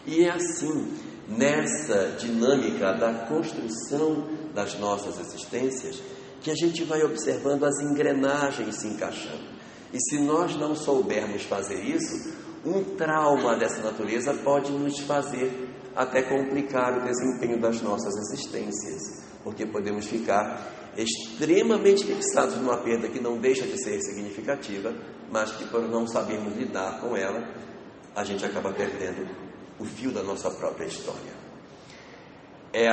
[0.06, 0.94] E é assim,
[1.28, 6.02] nessa dinâmica da construção das nossas existências,
[6.42, 9.58] que a gente vai observando as engrenagens se encaixando.
[9.94, 12.34] E se nós não soubermos fazer isso,
[12.66, 19.66] um trauma dessa natureza pode nos fazer até complicar o desempenho das nossas existências, porque
[19.66, 24.94] podemos ficar extremamente fixados numa perda que não deixa de ser significativa,
[25.32, 27.48] mas que por não sabermos lidar com ela,
[28.16, 29.28] a gente acaba perdendo
[29.80, 31.34] o fio da nossa própria história.
[32.74, 32.88] É,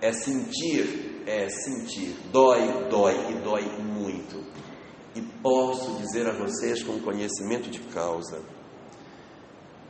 [0.00, 4.44] é sentir, é sentir, dói, dói e dói muito
[5.16, 8.42] e posso dizer a vocês com conhecimento de causa: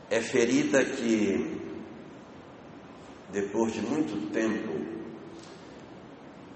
[0.09, 1.61] é ferida que,
[3.31, 4.73] depois de muito tempo,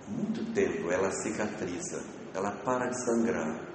[0.07, 2.03] muito tempo, ela cicatriza,
[2.33, 3.70] ela para de sangrar.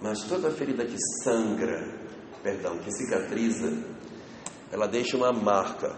[0.00, 1.86] Mas toda ferida que sangra,
[2.42, 3.72] perdão, que cicatriza,
[4.70, 5.96] ela deixa uma marca.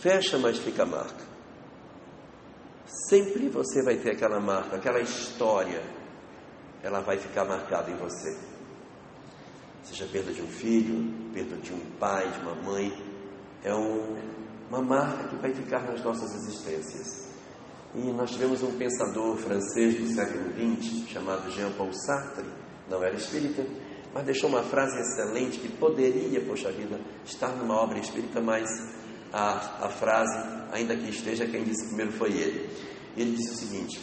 [0.00, 1.24] Fecha, mas fica a marca.
[3.08, 5.82] Sempre você vai ter aquela marca, aquela história
[6.82, 8.36] ela vai ficar marcada em você.
[9.84, 12.92] Seja perda de um filho, perda de um pai, de uma mãe,
[13.62, 14.16] é um,
[14.68, 17.21] uma marca que vai ficar nas nossas existências.
[17.94, 22.46] E nós tivemos um pensador francês do século XX, chamado Jean-Paul Sartre,
[22.88, 23.64] não era espírita,
[24.14, 28.68] mas deixou uma frase excelente que poderia, poxa vida, estar numa obra espírita, mas
[29.32, 30.36] a, a frase,
[30.72, 32.70] ainda que esteja, quem disse primeiro foi ele.
[33.16, 34.00] Ele disse o seguinte: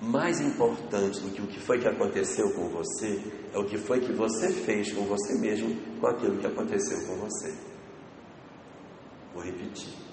[0.00, 3.20] mais importante do que o que foi que aconteceu com você
[3.52, 7.16] é o que foi que você fez com você mesmo com aquilo que aconteceu com
[7.16, 7.54] você.
[9.32, 10.05] Vou repetir.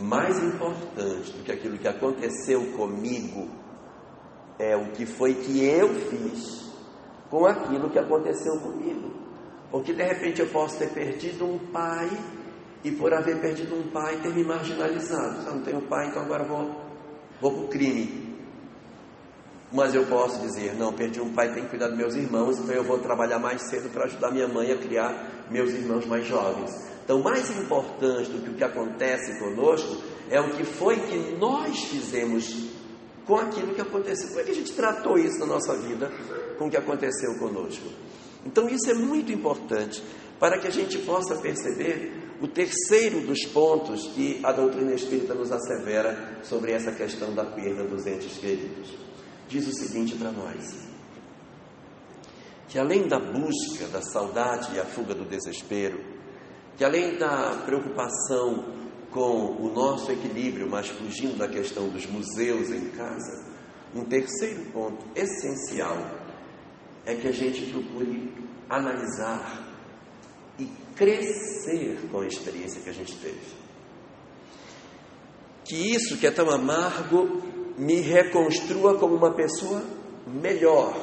[0.00, 3.48] Mais importante do que aquilo que aconteceu comigo
[4.58, 6.72] é o que foi que eu fiz
[7.28, 9.10] com aquilo que aconteceu comigo.
[9.70, 12.10] Porque de repente eu posso ter perdido um pai
[12.84, 15.46] e por haver perdido um pai ter me marginalizado.
[15.46, 16.70] Eu não tenho pai, então agora vou,
[17.40, 18.36] vou para o crime.
[19.72, 22.74] Mas eu posso dizer, não, perdi um pai, tenho que cuidar dos meus irmãos, então
[22.74, 26.91] eu vou trabalhar mais cedo para ajudar minha mãe a criar meus irmãos mais jovens.
[27.04, 31.84] Então, mais importante do que o que acontece conosco é o que foi que nós
[31.84, 32.70] fizemos
[33.26, 34.28] com aquilo que aconteceu.
[34.28, 36.10] Como é que a gente tratou isso na nossa vida
[36.58, 37.86] com o que aconteceu conosco?
[38.44, 40.02] Então, isso é muito importante
[40.38, 45.52] para que a gente possa perceber o terceiro dos pontos que a doutrina espírita nos
[45.52, 48.88] assevera sobre essa questão da perda dos entes queridos.
[49.48, 50.74] Diz o seguinte para nós:
[52.68, 56.00] que além da busca da saudade e a fuga do desespero,
[56.76, 58.64] que além da preocupação
[59.10, 63.44] com o nosso equilíbrio, mas fugindo da questão dos museus em casa,
[63.94, 65.98] um terceiro ponto essencial
[67.04, 68.32] é que a gente procure
[68.68, 69.68] analisar
[70.58, 73.62] e crescer com a experiência que a gente teve.
[75.64, 77.42] Que isso que é tão amargo
[77.76, 79.82] me reconstrua como uma pessoa
[80.26, 80.94] melhor.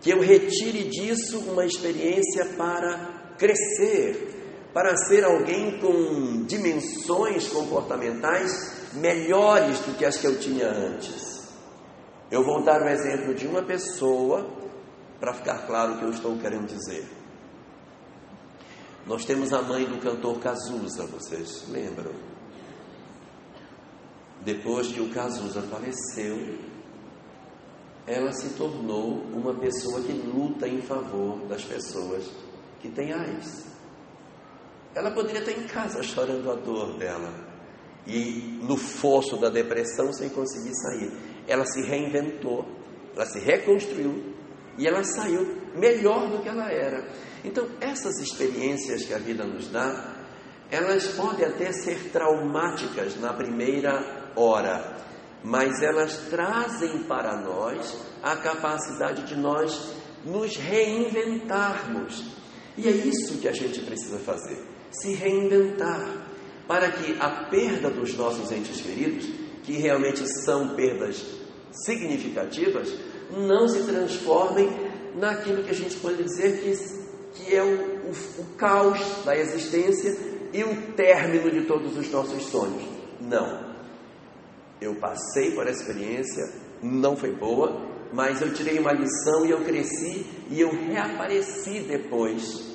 [0.00, 4.33] Que eu retire disso uma experiência para crescer,
[4.74, 11.48] para ser alguém com dimensões comportamentais melhores do que as que eu tinha antes.
[12.28, 14.50] Eu vou dar o um exemplo de uma pessoa
[15.20, 17.08] para ficar claro o que eu estou querendo dizer.
[19.06, 22.12] Nós temos a mãe do cantor Cazuza, vocês lembram?
[24.40, 26.58] Depois que o Cazuza faleceu,
[28.06, 32.28] ela se tornou uma pessoa que luta em favor das pessoas
[32.80, 33.73] que têm AIDS.
[34.94, 37.32] Ela poderia estar em casa chorando a dor dela
[38.06, 41.12] e no fosso da depressão sem conseguir sair.
[41.48, 42.66] Ela se reinventou,
[43.14, 44.34] ela se reconstruiu
[44.78, 47.08] e ela saiu melhor do que ela era.
[47.44, 50.14] Então, essas experiências que a vida nos dá,
[50.70, 54.96] elas podem até ser traumáticas na primeira hora,
[55.42, 62.24] mas elas trazem para nós a capacidade de nós nos reinventarmos.
[62.76, 66.26] E é isso que a gente precisa fazer: se reinventar,
[66.66, 69.26] para que a perda dos nossos entes queridos,
[69.62, 71.24] que realmente são perdas
[71.84, 72.94] significativas,
[73.30, 74.68] não se transformem
[75.16, 77.04] naquilo que a gente pode dizer que
[77.34, 80.16] que é o, o, o caos da existência
[80.52, 82.84] e o término de todos os nossos sonhos.
[83.20, 83.74] Não.
[84.80, 86.44] Eu passei por essa experiência,
[86.82, 92.72] não foi boa, mas eu tirei uma lição e eu cresci e eu reapareci depois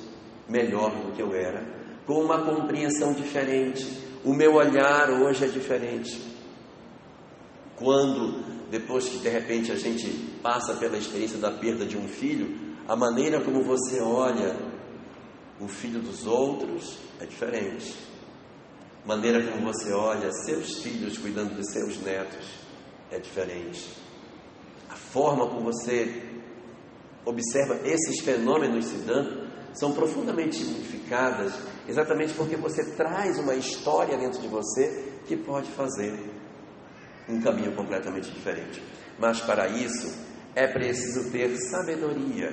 [0.48, 1.79] melhor do que eu era,
[2.10, 3.86] com uma compreensão diferente.
[4.24, 6.20] O meu olhar hoje é diferente.
[7.76, 10.08] Quando, depois que de repente a gente
[10.42, 14.56] passa pela experiência da perda de um filho, a maneira como você olha
[15.60, 17.94] o filho dos outros é diferente.
[19.04, 22.44] A maneira como você olha seus filhos cuidando de seus netos
[23.12, 23.88] é diferente.
[24.88, 26.24] A forma como você
[27.24, 31.52] observa esses fenômenos se dando são profundamente significadas,
[31.90, 36.18] exatamente porque você traz uma história dentro de você que pode fazer
[37.28, 38.82] um caminho completamente diferente.
[39.18, 40.12] Mas para isso
[40.54, 42.52] é preciso ter sabedoria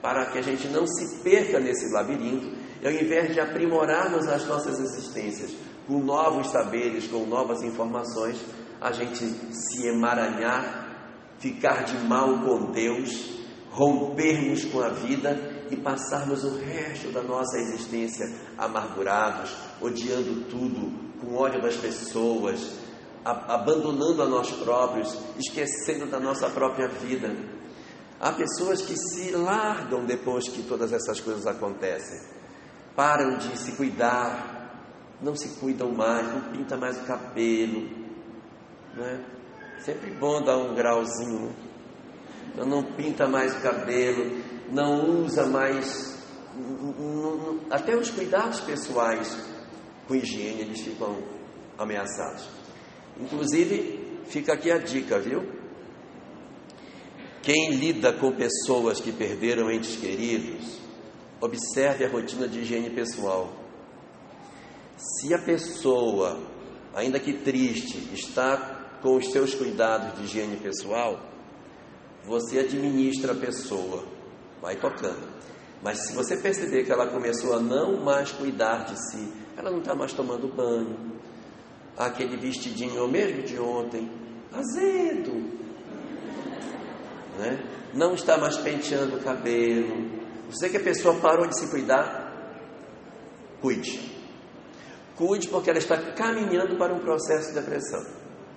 [0.00, 4.46] para que a gente não se perca nesse labirinto e ao invés de aprimorarmos as
[4.46, 5.54] nossas existências
[5.86, 8.38] com novos saberes, com novas informações,
[8.80, 10.94] a gente se emaranhar,
[11.38, 13.38] ficar de mal com Deus,
[13.70, 18.26] rompermos com a vida e passarmos o resto da nossa existência
[18.58, 22.72] amargurados, odiando tudo, com ódio das pessoas,
[23.24, 27.34] abandonando a nós próprios, esquecendo da nossa própria vida.
[28.20, 32.20] Há pessoas que se largam depois que todas essas coisas acontecem,
[32.94, 34.54] param de se cuidar,
[35.20, 37.88] não se cuidam mais, não pinta mais o cabelo,
[38.94, 39.20] não é?
[39.80, 41.54] Sempre bom dar um grauzinho,
[42.54, 42.64] né?
[42.64, 46.18] não pinta mais o cabelo, não usa mais,
[47.70, 49.36] até os cuidados pessoais
[50.06, 51.22] com higiene eles ficam
[51.78, 52.48] ameaçados.
[53.20, 55.42] Inclusive, fica aqui a dica, viu?
[57.42, 60.78] Quem lida com pessoas que perderam entes queridos,
[61.40, 63.52] observe a rotina de higiene pessoal.
[64.96, 66.40] Se a pessoa,
[66.94, 71.20] ainda que triste, está com os seus cuidados de higiene pessoal,
[72.24, 74.04] você administra a pessoa,
[74.64, 75.28] vai tocando.
[75.82, 79.80] Mas se você perceber que ela começou a não mais cuidar de si, ela não
[79.80, 81.20] está mais tomando banho,
[81.96, 84.10] aquele vestidinho é mesmo de ontem,
[84.50, 85.32] azedo,
[87.38, 87.62] né?
[87.92, 90.24] não está mais penteando o cabelo.
[90.48, 92.32] Você que a pessoa parou de se cuidar,
[93.60, 94.14] cuide.
[95.14, 98.02] Cuide porque ela está caminhando para um processo de depressão.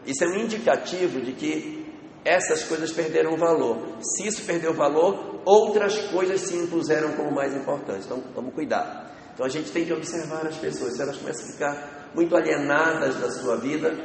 [0.05, 1.85] Isso é um indicativo de que
[2.23, 3.97] essas coisas perderam valor.
[4.01, 8.05] Se isso perdeu valor, outras coisas se impuseram como mais importantes.
[8.05, 9.15] Então, vamos cuidar.
[9.33, 10.95] Então, a gente tem que observar as pessoas.
[10.95, 13.95] Se elas começam a ficar muito alienadas da sua vida,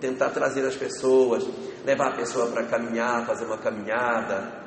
[0.00, 1.46] tentar trazer as pessoas,
[1.84, 4.60] levar a pessoa para caminhar, fazer uma caminhada,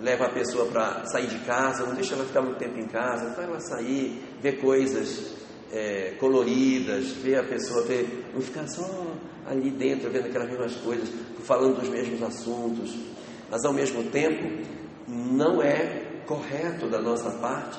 [0.00, 3.32] leva a pessoa para sair de casa, não deixa ela ficar muito tempo em casa,
[3.34, 5.34] faz ela sair, ver coisas
[5.72, 9.06] é, coloridas, ver a pessoa, ver, não ficar só
[9.44, 11.08] ali dentro vendo aquelas mesmas coisas,
[11.42, 12.94] falando dos mesmos assuntos,
[13.50, 17.78] mas ao mesmo tempo não é correto da nossa parte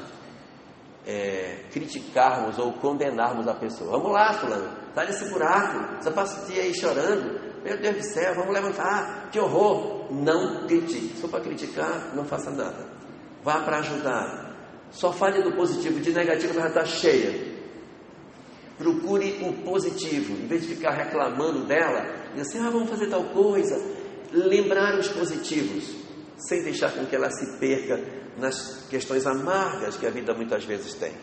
[1.07, 3.91] é, criticarmos ou condenarmos a pessoa.
[3.91, 8.03] Vamos lá, fulano, está nesse buraco, você passa o dia aí chorando, meu Deus do
[8.03, 9.95] céu, vamos levantar, que horror.
[10.11, 12.86] Não critique, for para criticar, não faça nada.
[13.43, 14.55] Vá para ajudar.
[14.91, 17.57] Só fale do positivo, de negativo ela está cheia.
[18.78, 22.05] Procure o positivo, em vez de ficar reclamando dela,
[22.36, 23.82] e assim, ah, vamos fazer tal coisa.
[24.32, 25.95] Lembrar os positivos,
[26.38, 28.00] sem deixar com que ela se perca
[28.38, 31.14] nas questões amargas que a vida muitas vezes tem.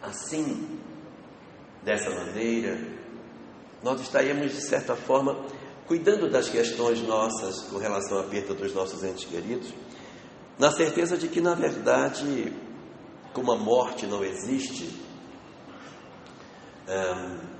[0.00, 0.80] Assim,
[1.82, 2.78] dessa maneira,
[3.82, 5.44] nós estaríamos, de certa forma,
[5.86, 9.72] cuidando das questões nossas com relação à perda dos nossos entes queridos,
[10.58, 12.52] na certeza de que, na verdade,
[13.32, 14.88] como a morte não existe,
[16.88, 17.53] um,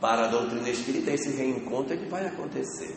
[0.00, 2.96] para a doutrina espírita, esse reencontro é que vai acontecer.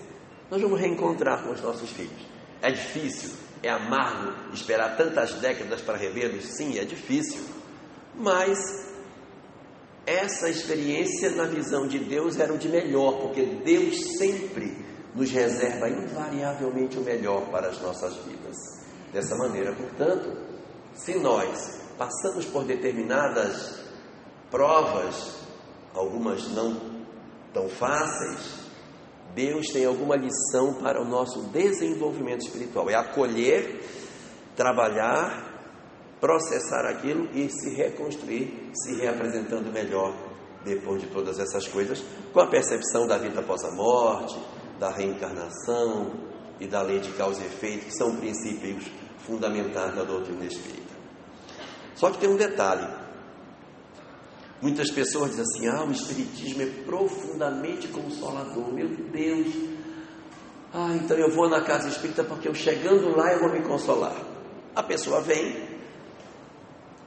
[0.49, 2.25] Nós vamos reencontrar com os nossos filhos.
[2.61, 3.31] É difícil,
[3.61, 6.45] é amargo esperar tantas décadas para revê-los?
[6.45, 7.41] Sim, é difícil.
[8.15, 8.59] Mas
[10.05, 15.89] essa experiência, na visão de Deus, era o de melhor, porque Deus sempre nos reserva
[15.89, 18.55] invariavelmente o melhor para as nossas vidas.
[19.11, 20.37] Dessa maneira, portanto,
[20.93, 23.79] se nós passamos por determinadas
[24.49, 25.46] provas,
[25.97, 26.79] algumas não
[27.53, 28.67] tão fáceis,
[29.33, 32.89] Deus tem alguma lição para o nosso desenvolvimento espiritual.
[32.89, 33.83] É acolher,
[34.55, 35.47] trabalhar,
[36.19, 40.15] processar aquilo e se reconstruir, se reapresentando melhor
[40.63, 44.37] depois de todas essas coisas, com a percepção da vida após a morte,
[44.79, 46.11] da reencarnação
[46.59, 48.85] e da lei de causa e efeito, que são princípios
[49.19, 50.95] fundamentais da doutrina espírita.
[51.95, 53.06] Só que tem um detalhe.
[54.61, 58.73] Muitas pessoas dizem assim: ah, o Espiritismo é profundamente consolador.
[58.73, 59.47] Meu Deus.
[60.73, 64.15] Ah, então eu vou na casa espírita porque eu chegando lá eu vou me consolar.
[64.75, 65.67] A pessoa vem,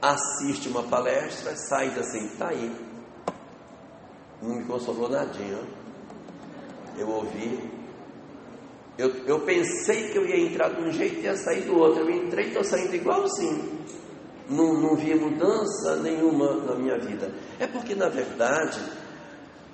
[0.01, 2.75] assiste uma palestra, sai assim, tá aí.
[4.41, 5.59] Não me consolou nadinha.
[6.97, 7.69] Eu ouvi.
[8.97, 12.01] Eu, eu pensei que eu ia entrar de um jeito e ia sair do outro.
[12.01, 13.81] Eu entrei e estou saindo igualzinho
[14.51, 17.33] não, não via mudança nenhuma na minha vida.
[17.59, 18.79] É porque, na verdade,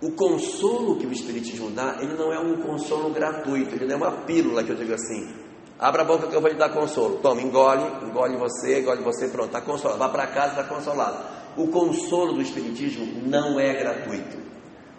[0.02, 3.98] o consolo que o Espiritismo dá, ele não é um consolo gratuito, ele não é
[3.98, 5.34] uma pílula que eu digo assim.
[5.80, 7.18] Abra a boca que eu vou lhe dar consolo.
[7.18, 10.00] Toma, engole, engole você, engole você, pronto, está consolado.
[10.00, 11.18] Vá para casa, está consolado.
[11.56, 14.38] O consolo do Espiritismo não é gratuito.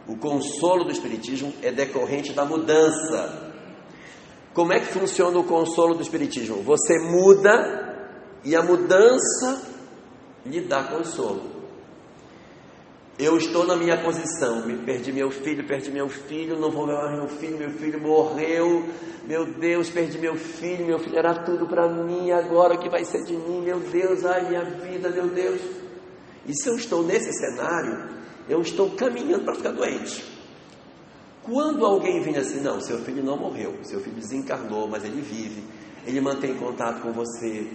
[0.06, 3.52] O consolo do Espiritismo é decorrente da mudança.
[4.54, 6.62] Como é que funciona o consolo do Espiritismo?
[6.62, 7.86] Você muda
[8.44, 9.67] e a mudança
[10.44, 11.58] lhe dá consolo.
[13.18, 17.16] Eu estou na minha posição, me perdi meu filho, perdi meu filho, não vou ver
[17.16, 18.84] meu filho, meu filho morreu,
[19.26, 23.04] meu Deus, perdi meu filho, meu filho era tudo para mim, agora o que vai
[23.04, 25.60] ser de mim, meu Deus, ai minha vida, meu Deus.
[26.46, 28.08] E se eu estou nesse cenário,
[28.48, 30.24] eu estou caminhando para ficar doente.
[31.42, 35.64] Quando alguém vem assim, não, seu filho não morreu, seu filho desencarnou, mas ele vive,
[36.06, 37.66] ele mantém contato com você,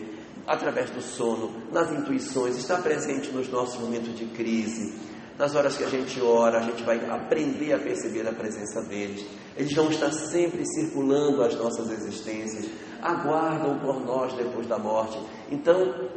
[0.45, 4.93] através do sono, nas intuições, está presente nos nossos momentos de crise.
[5.37, 9.25] Nas horas que a gente ora, a gente vai aprender a perceber a presença deles.
[9.57, 12.69] Eles vão estar sempre circulando as nossas existências,
[13.01, 15.19] aguardam por nós depois da morte.
[15.49, 16.09] Então,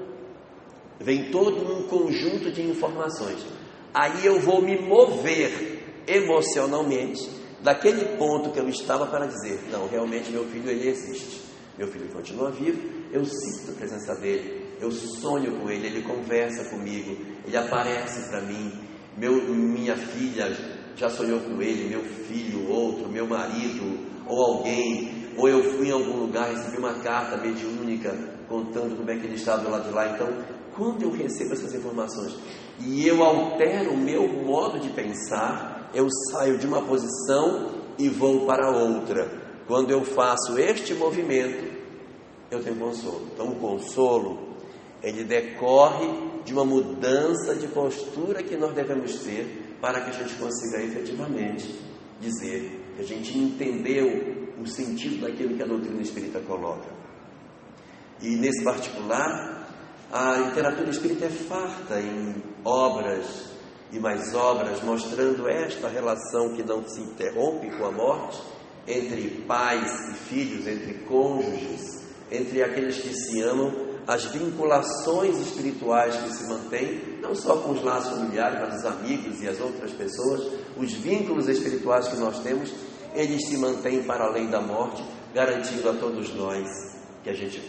[1.01, 3.47] vem todo um conjunto de informações.
[3.95, 7.29] Aí eu vou me mover emocionalmente
[7.63, 11.47] daquele ponto que eu estava para dizer: não, realmente meu filho ele existe.
[11.79, 16.69] Meu filho continua vivo eu sinto a presença dele, eu sonho com ele, ele conversa
[16.71, 17.17] comigo,
[17.47, 18.73] ele aparece para mim.
[19.17, 20.55] Meu, minha filha
[20.95, 25.93] já sonhou com ele, meu filho, outro, meu marido, ou alguém, ou eu fui em
[25.93, 28.15] algum lugar, recebi uma carta mediúnica
[28.49, 30.11] contando como é que ele estava do lado de lá.
[30.11, 30.29] Então,
[30.75, 32.37] quando eu recebo essas informações
[32.81, 38.45] e eu altero o meu modo de pensar, eu saio de uma posição e vou
[38.47, 39.46] para outra.
[39.67, 41.77] Quando eu faço este movimento,
[42.51, 43.29] eu tenho consolo.
[43.33, 44.57] Então, o consolo,
[45.03, 46.07] ele decorre
[46.45, 51.79] de uma mudança de postura que nós devemos ter para que a gente consiga efetivamente
[52.21, 56.89] dizer que a gente entendeu o sentido daquilo que a doutrina espírita coloca.
[58.23, 59.69] E nesse particular,
[60.13, 63.51] a literatura espírita é farta em obras
[63.93, 68.41] e mais obras mostrando esta relação que não se interrompe com a morte
[68.87, 76.33] entre pais e filhos, entre cônjuges, entre aqueles que se amam, as vinculações espirituais que
[76.33, 80.53] se mantêm, não só com os laços familiares, mas os amigos e as outras pessoas,
[80.77, 82.73] os vínculos espirituais que nós temos,
[83.15, 85.03] eles se mantêm para além da morte,
[85.35, 86.69] garantindo a todos nós
[87.25, 87.61] que a gente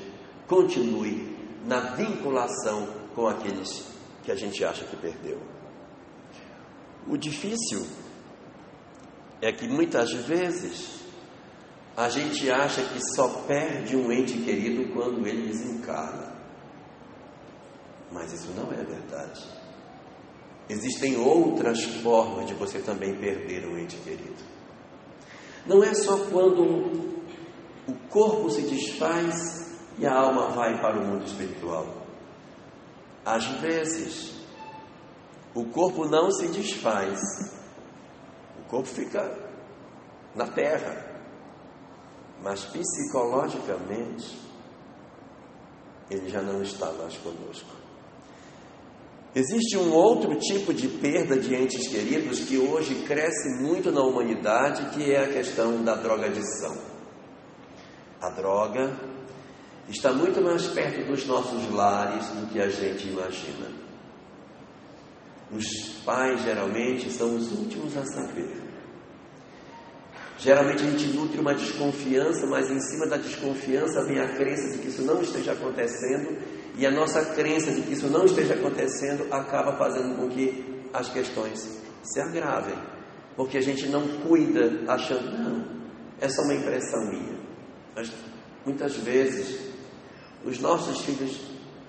[0.48, 3.86] continue na vinculação com aqueles
[4.24, 5.40] que a gente acha que perdeu.
[7.08, 7.88] O difícil
[9.42, 10.98] é que muitas vezes
[11.98, 16.32] a gente acha que só perde um ente querido quando ele desencarna.
[18.12, 19.44] Mas isso não é verdade.
[20.70, 24.44] Existem outras formas de você também perder um ente querido.
[25.66, 27.18] Não é só quando
[27.88, 32.06] o corpo se desfaz e a alma vai para o mundo espiritual.
[33.26, 34.40] Às vezes,
[35.56, 37.20] o corpo não se desfaz,
[38.60, 39.36] o corpo fica
[40.36, 41.07] na terra,
[42.42, 44.38] mas psicologicamente
[46.10, 47.76] ele já não está mais conosco.
[49.36, 54.90] Existe um outro tipo de perda de entes queridos que hoje cresce muito na humanidade,
[54.96, 56.76] que é a questão da drogadição.
[58.20, 58.98] A droga
[59.90, 63.70] está muito mais perto dos nossos lares do que a gente imagina.
[65.52, 65.66] Os
[66.04, 68.67] pais geralmente são os últimos a saber.
[70.38, 74.78] Geralmente a gente nutre uma desconfiança, mas em cima da desconfiança vem a crença de
[74.78, 76.38] que isso não esteja acontecendo,
[76.78, 81.10] e a nossa crença de que isso não esteja acontecendo acaba fazendo com que as
[81.10, 82.76] questões se agravem,
[83.36, 85.66] porque a gente não cuida achando, não,
[86.22, 87.40] é só uma impressão minha.
[87.96, 88.12] Mas
[88.64, 89.72] muitas vezes
[90.46, 91.42] os nossos filhos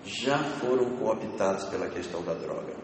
[0.05, 2.74] já foram cooptados pela questão da droga.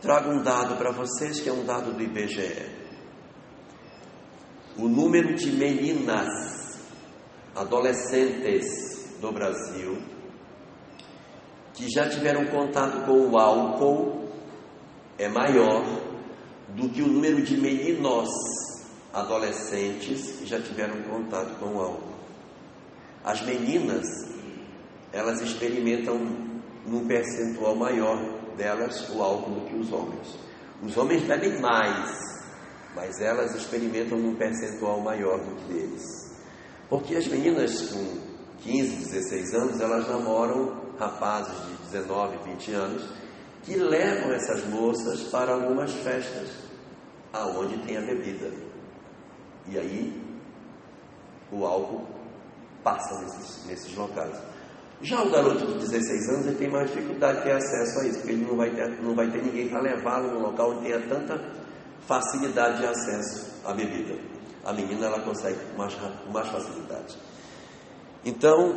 [0.00, 2.83] Trago um dado para vocês que é um dado do IBGE.
[4.76, 6.28] O número de meninas
[7.54, 8.64] adolescentes
[9.20, 9.96] do Brasil
[11.74, 14.28] que já tiveram contato com o álcool
[15.18, 15.84] é maior
[16.68, 18.28] do que o número de meninos
[19.12, 22.14] adolescentes que já tiveram contato com o álcool.
[23.24, 24.04] As meninas,
[25.12, 26.18] elas experimentam
[26.86, 28.18] num percentual maior
[28.56, 30.38] delas o álcool do que os homens.
[30.82, 32.10] Os homens bebem mais,
[32.94, 36.02] mas elas experimentam num percentual maior do que eles.
[36.88, 38.18] Porque as meninas com
[38.62, 43.24] 15, 16 anos, elas namoram rapazes de 19, 20 anos
[43.62, 46.50] que levam essas moças para algumas festas
[47.32, 48.50] aonde tem a bebida.
[49.66, 50.22] E aí
[51.50, 52.06] o álcool
[52.82, 54.36] passa nesses, nesses locais.
[55.00, 58.18] Já o garoto de 16 anos ele tem mais dificuldade de ter acesso a isso,
[58.18, 61.00] porque ele não vai ter, não vai ter ninguém para levá-lo no local onde tenha
[61.08, 61.63] tanta
[62.06, 64.18] facilidade de acesso à bebida.
[64.64, 65.96] A menina ela consegue com mais,
[66.32, 67.16] mais facilidade.
[68.24, 68.74] Então,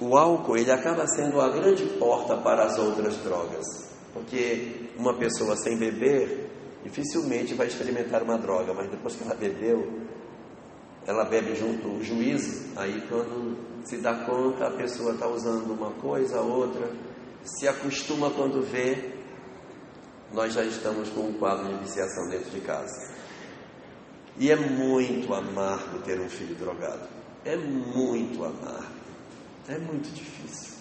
[0.00, 3.64] o álcool ele acaba sendo a grande porta para as outras drogas,
[4.12, 6.50] porque uma pessoa sem beber
[6.82, 10.00] dificilmente vai experimentar uma droga, mas depois que ela bebeu,
[11.06, 15.90] ela bebe junto o juízo, aí quando se dá conta, a pessoa está usando uma
[15.92, 16.88] coisa, outra,
[17.44, 19.11] se acostuma quando vê,
[20.32, 23.12] nós já estamos com um quadro de viciação dentro de casa.
[24.38, 27.06] E é muito amargo ter um filho drogado.
[27.44, 29.02] É muito amargo.
[29.68, 30.72] É muito difícil.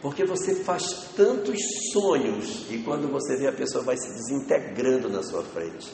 [0.00, 1.56] Porque você faz tantos
[1.92, 5.92] sonhos e quando você vê a pessoa vai se desintegrando na sua frente.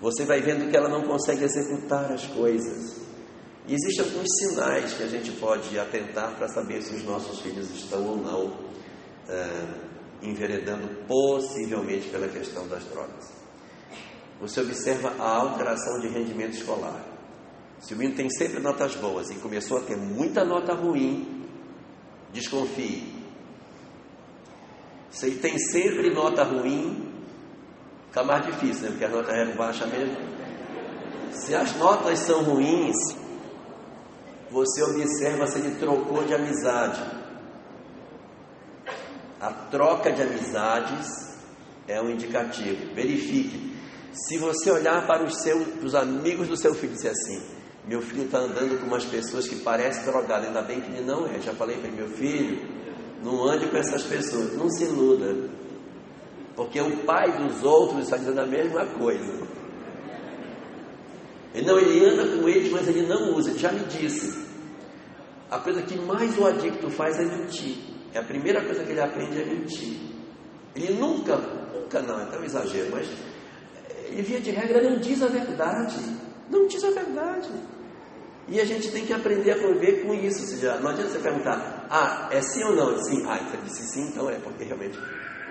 [0.00, 2.96] Você vai vendo que ela não consegue executar as coisas.
[3.68, 7.70] E existem alguns sinais que a gente pode atentar para saber se os nossos filhos
[7.70, 9.85] estão ou não uh,
[10.22, 13.32] enveredando possivelmente pela questão das drogas.
[14.40, 17.00] Você observa a alteração de rendimento escolar.
[17.80, 21.44] Se o menino tem sempre notas boas e começou a ter muita nota ruim,
[22.32, 23.14] desconfie.
[25.10, 27.06] Se ele tem sempre nota ruim,
[28.16, 28.88] Fica mais difícil, né?
[28.88, 30.16] Porque a nota é baixa mesmo.
[31.32, 32.96] Se as notas são ruins,
[34.50, 37.02] você observa se ele trocou de amizade.
[39.40, 41.36] A troca de amizades
[41.86, 42.94] é um indicativo.
[42.94, 43.76] Verifique.
[44.12, 47.42] Se você olhar para os, seus, para os amigos do seu filho e disser assim:
[47.86, 51.26] Meu filho está andando com umas pessoas que parecem drogadas, ainda bem que ele não
[51.26, 51.38] é.
[51.40, 52.66] Já falei para Meu filho,
[53.22, 55.50] não ande com essas pessoas, não se iluda.
[56.54, 59.46] Porque o pai dos outros está dizendo a mesma coisa.
[61.54, 63.50] Ele não, ele anda com eles, mas ele não usa.
[63.50, 64.46] Ele já me disse.
[65.50, 67.95] A coisa que mais o adicto faz é mentir.
[68.16, 69.98] É a primeira coisa que ele aprende é mentir.
[70.74, 73.06] Ele nunca, nunca não, é um exagero, mas
[74.06, 75.98] ele via de regra não diz a verdade.
[76.48, 77.50] Não diz a verdade.
[78.48, 80.40] E a gente tem que aprender a conviver com isso.
[80.40, 82.96] Ou seja, não adianta você perguntar, ah, é sim ou não?
[83.04, 84.98] Sim, ah, você disse sim, então é, porque realmente.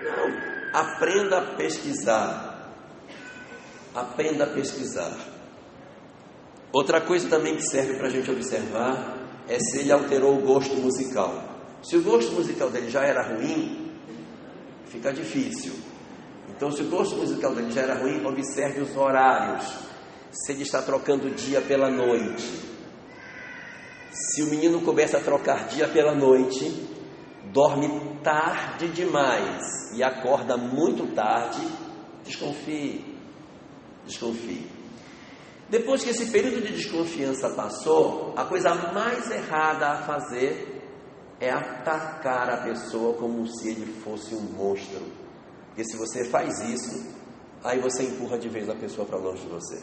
[0.02, 0.80] Não.
[0.80, 2.72] Aprenda a pesquisar.
[3.94, 5.16] Aprenda a pesquisar.
[6.72, 10.74] Outra coisa também que serve para a gente observar é se ele alterou o gosto
[10.74, 11.55] musical.
[11.82, 13.92] Se o gosto musical dele já era ruim,
[14.86, 15.74] fica difícil.
[16.48, 19.64] Então, se o gosto musical dele já era ruim, observe os horários.
[20.30, 22.44] Se ele está trocando dia pela noite.
[24.10, 26.88] Se o menino começa a trocar dia pela noite,
[27.52, 29.62] dorme tarde demais
[29.94, 31.60] e acorda muito tarde,
[32.24, 33.04] desconfie.
[34.06, 34.70] Desconfie.
[35.68, 40.75] Depois que esse período de desconfiança passou, a coisa mais errada a fazer
[41.40, 45.02] é atacar a pessoa como se ele fosse um monstro.
[45.68, 47.14] Porque se você faz isso,
[47.62, 49.82] aí você empurra de vez a pessoa para longe de você.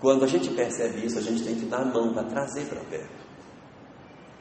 [0.00, 2.80] Quando a gente percebe isso, a gente tem que dar a mão para trazer para
[2.80, 3.22] perto.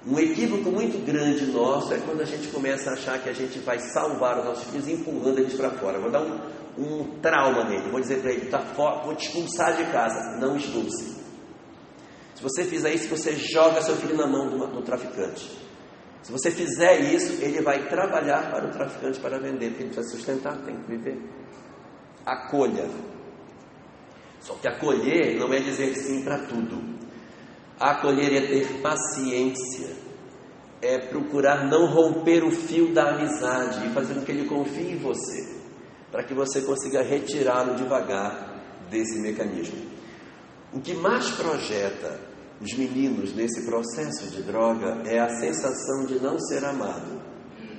[0.05, 3.59] Um equívoco muito grande nosso é quando a gente começa a achar que a gente
[3.59, 5.99] vai salvar os nossos filhos empurrando eles para fora.
[5.99, 6.39] Vou dar um,
[6.79, 8.57] um trauma nele, vou dizer para ele: tá
[9.03, 10.39] vou te expulsar de casa.
[10.39, 11.20] Não expulse.
[12.41, 15.47] Se você fizer isso, você joga seu filho na mão do, do traficante.
[16.23, 20.15] Se você fizer isso, ele vai trabalhar para o traficante para vender, porque ele precisa
[20.17, 21.21] sustentar, tem que viver.
[22.25, 22.89] Acolha.
[24.39, 26.81] Só que acolher não é dizer sim para tudo.
[27.79, 29.95] Acolher é ter paciência,
[30.81, 34.97] é procurar não romper o fio da amizade e fazer com que ele confie em
[34.97, 35.57] você,
[36.11, 39.91] para que você consiga retirá-lo devagar desse mecanismo.
[40.73, 42.30] O que mais projeta
[42.61, 47.19] os meninos nesse processo de droga é a sensação de não ser amado.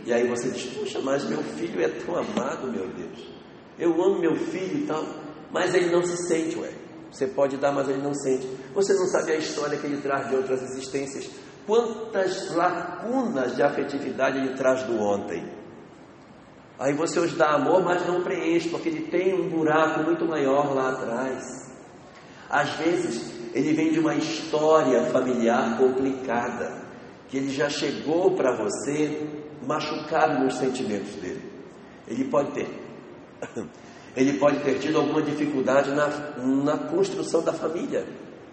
[0.04, 3.30] E aí você diz: Puxa, mas meu filho é tão amado, meu Deus.
[3.78, 5.04] Eu amo meu filho e tal,
[5.52, 6.72] mas ele não se sente, ué.
[7.10, 8.48] Você pode dar, mas ele não sente.
[8.74, 11.30] Você não sabe a história que ele traz de outras existências.
[11.66, 15.46] Quantas lacunas de afetividade ele traz do ontem.
[16.78, 20.74] Aí você os dá amor, mas não preenche, porque ele tem um buraco muito maior
[20.74, 21.61] lá atrás.
[22.52, 26.82] Às vezes, ele vem de uma história familiar complicada,
[27.28, 29.26] que ele já chegou para você
[29.66, 31.50] machucado nos sentimentos dele.
[32.06, 32.68] Ele pode ter
[34.14, 38.06] ele pode ter tido alguma dificuldade na, na construção da família.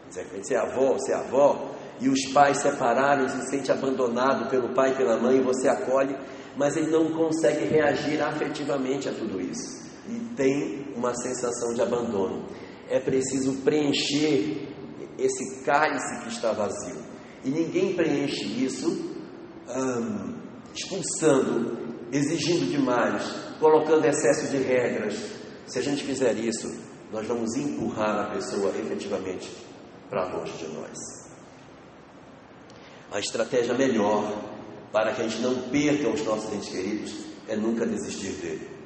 [0.09, 4.91] Você é avó, você é avó, e os pais separaram se sente abandonado pelo pai
[4.91, 6.15] e pela mãe, você acolhe,
[6.55, 9.79] mas ele não consegue reagir afetivamente a tudo isso.
[10.07, 12.45] E tem uma sensação de abandono.
[12.89, 14.67] É preciso preencher
[15.17, 16.97] esse cálice que está vazio.
[17.43, 18.89] E ninguém preenche isso
[19.69, 20.35] hum,
[20.73, 21.77] expulsando,
[22.11, 23.23] exigindo demais,
[23.59, 26.67] colocando excesso de regras, se a gente fizer isso,
[27.11, 29.51] nós vamos empurrar a pessoa efetivamente
[30.09, 30.97] para longe de nós.
[33.11, 34.49] A estratégia melhor
[34.91, 37.13] para que a gente não perca os nossos entes queridos
[37.47, 38.78] é nunca desistir dele.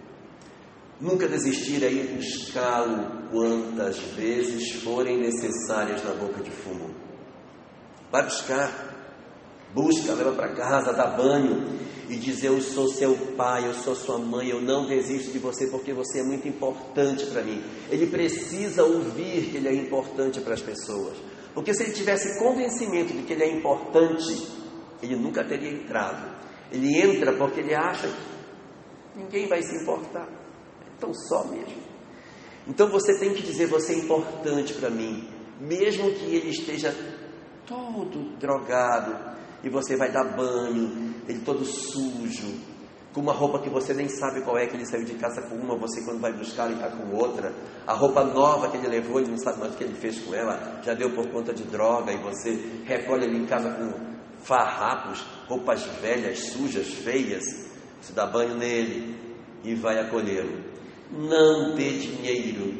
[1.02, 6.94] Nunca desistir é ir buscá-lo quantas vezes forem necessárias na boca de fumo.
[8.12, 8.94] Vai buscar,
[9.74, 11.80] busca, leva para casa, dá banho,
[12.10, 15.68] e dizer: Eu sou seu pai, eu sou sua mãe, eu não desisto de você
[15.68, 17.64] porque você é muito importante para mim.
[17.90, 21.18] Ele precisa ouvir que ele é importante para as pessoas.
[21.54, 24.48] Porque se ele tivesse convencimento de que ele é importante,
[25.02, 26.34] ele nunca teria entrado.
[26.72, 30.43] Ele entra porque ele acha que ninguém vai se importar.
[31.04, 31.84] Então só mesmo.
[32.66, 35.28] Então você tem que dizer: Você é importante para mim,
[35.60, 36.96] mesmo que ele esteja
[37.66, 42.58] todo drogado, e você vai dar banho, ele todo sujo,
[43.14, 45.56] com uma roupa que você nem sabe qual é, que ele saiu de casa com
[45.56, 47.54] uma, você quando vai buscar ele está com outra,
[47.86, 50.34] a roupa nova que ele levou, ele não sabe mais o que ele fez com
[50.34, 55.22] ela, já deu por conta de droga, e você recolhe ele em casa com farrapos,
[55.48, 57.44] roupas velhas, sujas, feias,
[58.02, 59.18] você dá banho nele
[59.64, 60.73] e vai acolhê-lo.
[61.12, 62.74] Não dê dinheiro.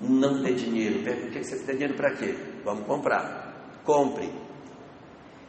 [0.00, 1.02] não ter dinheiro.
[1.02, 2.34] Pergunta: que você tem dinheiro para quê?
[2.64, 3.80] Vamos comprar.
[3.84, 4.30] Compre.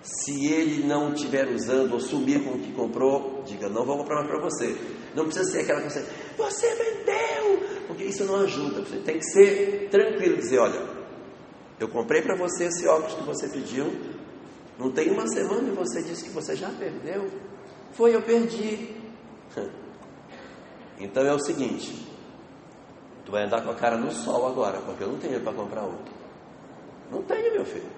[0.02, 4.18] Se ele não estiver usando ou sumir com o que comprou, diga: não vou comprar
[4.18, 4.78] mais para você.
[5.16, 6.06] Não precisa ser aquela coisa,
[6.38, 8.82] você vendeu, porque isso não ajuda.
[8.82, 10.82] Você tem que ser tranquilo, dizer: olha,
[11.80, 13.92] eu comprei para você esse óculos que você pediu,
[14.78, 17.28] não tem uma semana e você disse que você já perdeu.
[17.94, 18.96] Foi, eu perdi.
[21.00, 22.08] Então é o seguinte:
[23.26, 25.84] tu vai andar com a cara no sol agora, porque eu não tenho para comprar
[25.84, 26.14] outro.
[27.12, 27.90] Não tenho, meu filho.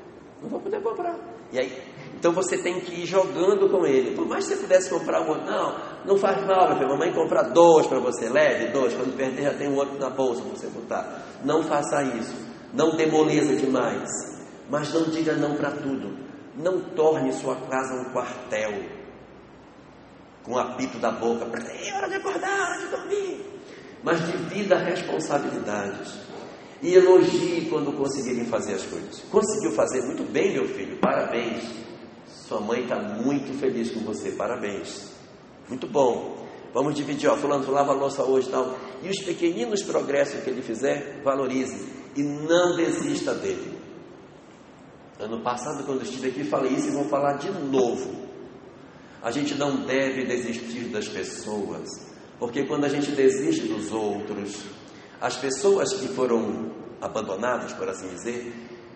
[0.41, 1.15] Não vou poder comprar.
[1.51, 1.81] E aí,
[2.15, 4.15] então você tem que ir jogando com ele.
[4.15, 6.89] Por mais que você pudesse comprar um outro, não, não faz mal, meu filho.
[6.89, 8.93] Mamãe compra dois para você, leve dois.
[8.93, 11.23] Quando perder, já tem um outro na bolsa para você botar.
[11.43, 12.35] Não faça isso.
[12.73, 14.09] Não demoliza demais.
[14.69, 16.17] Mas não diga não para tudo.
[16.55, 18.96] Não torne sua casa um quartel
[20.47, 23.45] com o apito da boca, é hora de acordar, hora de dormir.
[24.01, 26.17] Mas divida responsabilidades.
[26.81, 29.19] E elogie quando conseguirem fazer as coisas.
[29.29, 31.65] Conseguiu fazer muito bem, meu filho, parabéns.
[32.25, 35.11] Sua mãe está muito feliz com você, parabéns.
[35.67, 36.47] Muito bom.
[36.73, 38.77] Vamos dividir, ó, fulano, lava a louça hoje tal.
[39.03, 41.91] E os pequeninos progressos que ele fizer, valorize.
[42.15, 43.77] E não desista dele.
[45.19, 48.26] Ano passado, quando estive aqui, falei isso e vou falar de novo.
[49.27, 51.89] A gente não deve desistir das pessoas,
[52.39, 54.63] porque quando a gente desiste dos outros,
[55.19, 56.71] as pessoas que foram
[57.01, 58.53] abandonadas, por assim dizer,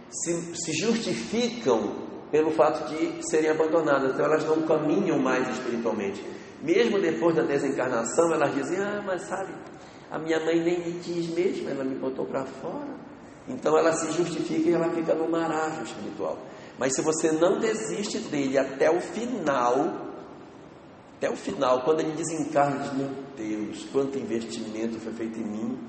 [0.09, 6.25] se, se justificam pelo fato de serem abandonadas, então elas não caminham mais espiritualmente.
[6.61, 9.53] Mesmo depois da desencarnação, elas dizem: Ah, mas sabe,
[10.09, 12.95] a minha mãe nem me quis mesmo, ela me botou para fora.
[13.49, 16.37] Então ela se justifica e ela fica no marasmo espiritual.
[16.79, 20.09] Mas se você não desiste dele até o final,
[21.21, 25.79] até o final, quando ele desencarna, diz: Meu Deus, quanto investimento foi feito em mim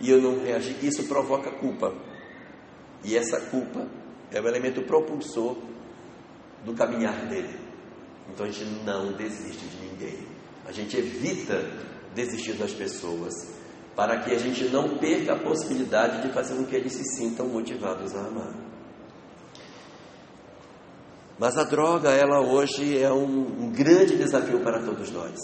[0.00, 0.74] e eu não reagi.
[0.82, 1.94] Isso provoca culpa.
[3.04, 3.86] E essa culpa
[4.32, 5.58] é o elemento propulsor
[6.64, 7.54] do caminhar dele.
[8.32, 10.26] Então a gente não desiste de ninguém.
[10.66, 11.62] A gente evita
[12.14, 13.34] desistir das pessoas
[13.94, 17.46] para que a gente não perca a possibilidade de fazer com que eles se sintam
[17.46, 18.67] motivados a amar.
[21.38, 25.38] Mas a droga, ela hoje é um, grande desafio para todos nós.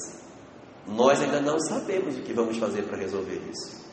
[0.86, 3.84] Nós ainda não sabemos o que vamos fazer para resolver isso.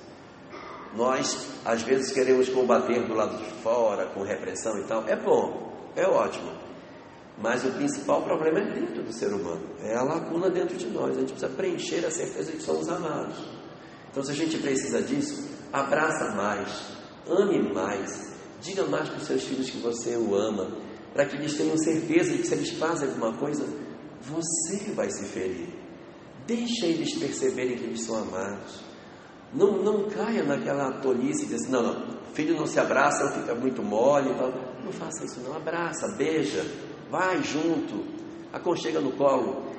[0.95, 5.07] Nós, às vezes, queremos combater do lado de fora, com repressão e tal.
[5.07, 6.51] É bom, é ótimo.
[7.37, 9.61] Mas o principal problema é dentro do ser humano.
[9.81, 11.15] É a lacuna dentro de nós.
[11.15, 13.37] A gente precisa preencher a certeza de que somos amados.
[14.09, 16.91] Então, se a gente precisa disso, abraça mais,
[17.29, 20.67] ame mais, diga mais para os seus filhos que você o ama,
[21.13, 23.65] para que eles tenham certeza de que se eles fazem alguma coisa,
[24.21, 25.67] você vai se ferir.
[26.47, 28.79] Deixa eles perceberem que eles são amados.
[29.53, 33.83] Não, não caia naquela tolice de assim, não, não, filho não se abraça, fica muito
[33.83, 34.33] mole.
[34.35, 34.51] Tal.
[34.83, 35.55] Não faça isso, não.
[35.55, 36.65] Abraça, beija,
[37.09, 38.05] vai junto,
[38.53, 39.69] aconchega no colo.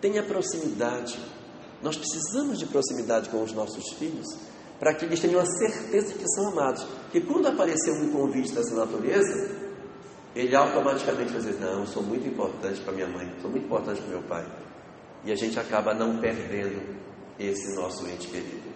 [0.00, 1.18] Tenha proximidade.
[1.82, 4.26] Nós precisamos de proximidade com os nossos filhos
[4.78, 6.86] para que eles tenham a certeza de que são amados.
[7.10, 9.67] Que quando aparecer um convite dessa natureza,
[10.34, 14.00] ele automaticamente vai dizer: Não, eu sou muito importante para minha mãe, sou muito importante
[14.00, 14.46] para meu pai.
[15.24, 16.96] E a gente acaba não perdendo
[17.38, 18.68] esse nosso ente querido.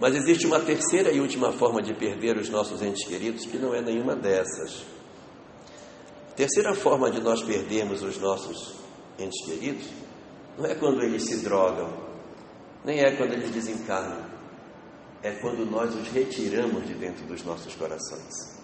[0.00, 3.74] Mas existe uma terceira e última forma de perder os nossos entes queridos que não
[3.74, 4.84] é nenhuma dessas.
[6.34, 8.76] Terceira forma de nós perdermos os nossos
[9.18, 9.86] entes queridos
[10.56, 11.92] não é quando eles se drogam,
[12.84, 14.24] nem é quando eles desencarnam,
[15.22, 18.59] é quando nós os retiramos de dentro dos nossos corações.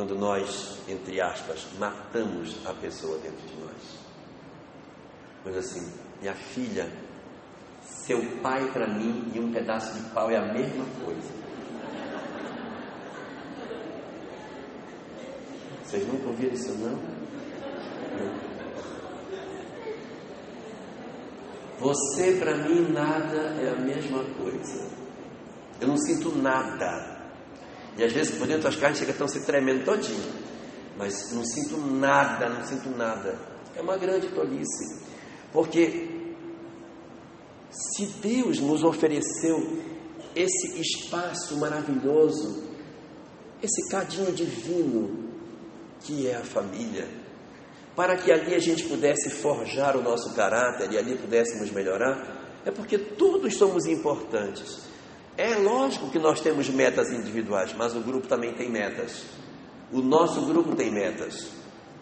[0.00, 3.98] Quando nós, entre aspas, matamos a pessoa dentro de nós.
[5.44, 5.92] Mas assim,
[6.22, 6.90] minha filha,
[7.82, 11.30] seu pai para mim e um pedaço de pau é a mesma coisa.
[15.84, 16.96] Vocês nunca ouviram isso não?
[16.96, 18.40] não.
[21.78, 24.88] Você para mim nada é a mesma coisa.
[25.78, 27.19] Eu não sinto nada.
[28.00, 30.32] E às vezes por dentro as carnes chegam a se tremendo todinho.
[30.96, 33.38] Mas não sinto nada, não sinto nada.
[33.76, 35.04] É uma grande tolice.
[35.52, 36.08] Porque
[37.70, 39.82] se Deus nos ofereceu
[40.34, 42.64] esse espaço maravilhoso,
[43.62, 45.28] esse cadinho divino
[46.00, 47.06] que é a família,
[47.94, 52.70] para que ali a gente pudesse forjar o nosso caráter e ali pudéssemos melhorar, é
[52.70, 54.89] porque todos somos importantes.
[55.36, 59.24] É lógico que nós temos metas individuais, mas o grupo também tem metas.
[59.92, 61.50] O nosso grupo tem metas.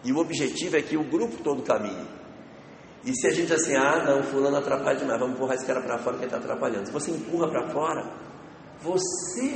[0.03, 2.07] E o objetivo é que o grupo todo caminhe.
[3.05, 5.97] E se a gente assim, ah, não, fulano atrapalha demais, vamos empurrar esse cara para
[5.99, 6.87] fora que está atrapalhando.
[6.87, 8.11] Se você empurra para fora,
[8.81, 9.49] você,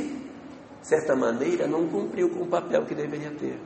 [0.82, 3.60] de certa maneira, não cumpriu com o papel que deveria ter.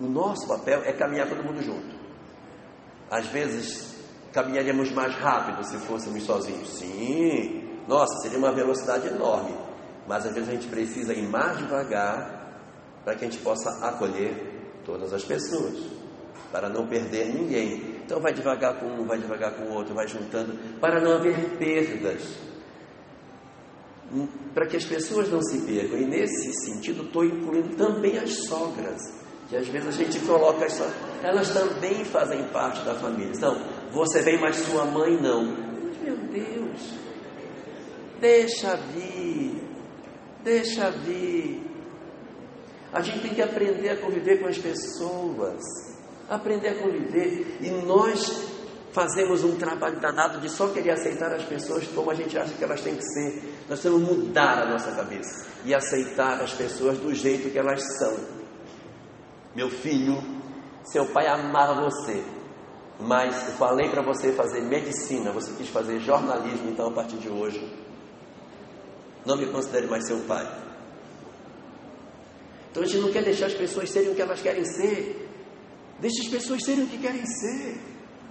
[0.00, 1.96] O nosso papel é caminhar todo mundo junto.
[3.10, 3.96] Às vezes,
[4.32, 6.68] caminharíamos mais rápido se fôssemos sozinhos.
[6.68, 9.54] Sim, nossa, seria uma velocidade enorme.
[10.06, 12.36] Mas às vezes a gente precisa ir mais devagar
[13.04, 15.78] para que a gente possa acolher todas as pessoas,
[16.50, 17.96] para não perder ninguém.
[18.04, 21.56] Então vai devagar com um, vai devagar com o outro, vai juntando, para não haver
[21.58, 22.22] perdas.
[24.54, 25.98] Para que as pessoas não se percam.
[25.98, 29.02] E nesse sentido, estou incluindo também as sogras,
[29.48, 33.32] que às vezes a gente coloca as sogras, elas também fazem parte da família.
[33.34, 33.56] Então,
[33.90, 35.44] você vem, mas sua mãe não.
[36.02, 37.05] Meu Deus,
[38.20, 39.62] deixa vir,
[40.42, 41.62] deixa vir.
[42.92, 45.62] A gente tem que aprender a conviver com as pessoas
[46.28, 47.58] aprender a conviver.
[47.60, 48.46] E nós
[48.92, 52.64] fazemos um trabalho danado de só querer aceitar as pessoas como a gente acha que
[52.64, 53.42] elas têm que ser.
[53.68, 57.82] Nós temos que mudar a nossa cabeça e aceitar as pessoas do jeito que elas
[57.98, 58.16] são.
[59.54, 60.22] Meu filho,
[60.84, 62.22] seu pai amava você,
[63.00, 67.28] mas eu falei para você fazer medicina, você quis fazer jornalismo, então a partir de
[67.28, 67.58] hoje,
[69.26, 70.46] não me considere mais seu pai.
[72.70, 75.28] Então a gente não quer deixar as pessoas serem o que elas querem ser.
[75.98, 77.80] Deixe as pessoas serem o que querem ser.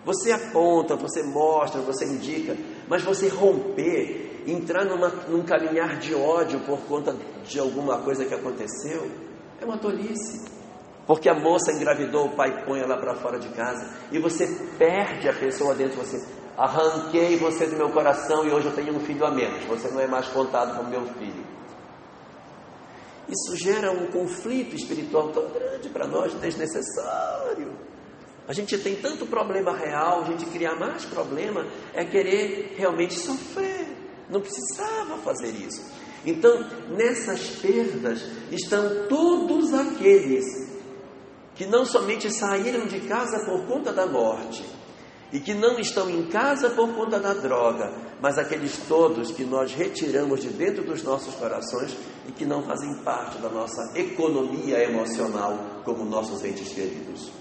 [0.06, 2.56] Você aponta, você mostra, você indica,
[2.88, 8.34] mas você romper, entrar numa, num caminhar de ódio por conta de alguma coisa que
[8.34, 9.10] aconteceu,
[9.60, 10.46] é uma tolice.
[11.08, 15.28] Porque a moça engravidou, o pai põe ela para fora de casa e você perde
[15.28, 16.45] a pessoa dentro de você.
[16.58, 19.66] Arranquei você do meu coração e hoje eu tenho um filho a menos.
[19.66, 21.46] Você não é mais contado como meu filho.
[23.28, 27.74] Isso gera um conflito espiritual tão grande para nós, desnecessário.
[28.48, 33.88] A gente tem tanto problema real, a gente criar mais problema é querer realmente sofrer.
[34.30, 35.84] Não precisava fazer isso.
[36.26, 40.46] Então, nessas perdas estão todos aqueles
[41.56, 44.64] que não somente saíram de casa por conta da morte,
[45.32, 49.74] e que não estão em casa por conta da droga, mas aqueles todos que nós
[49.74, 51.96] retiramos de dentro dos nossos corações
[52.28, 57.32] e que não fazem parte da nossa economia emocional como nossos entes queridos.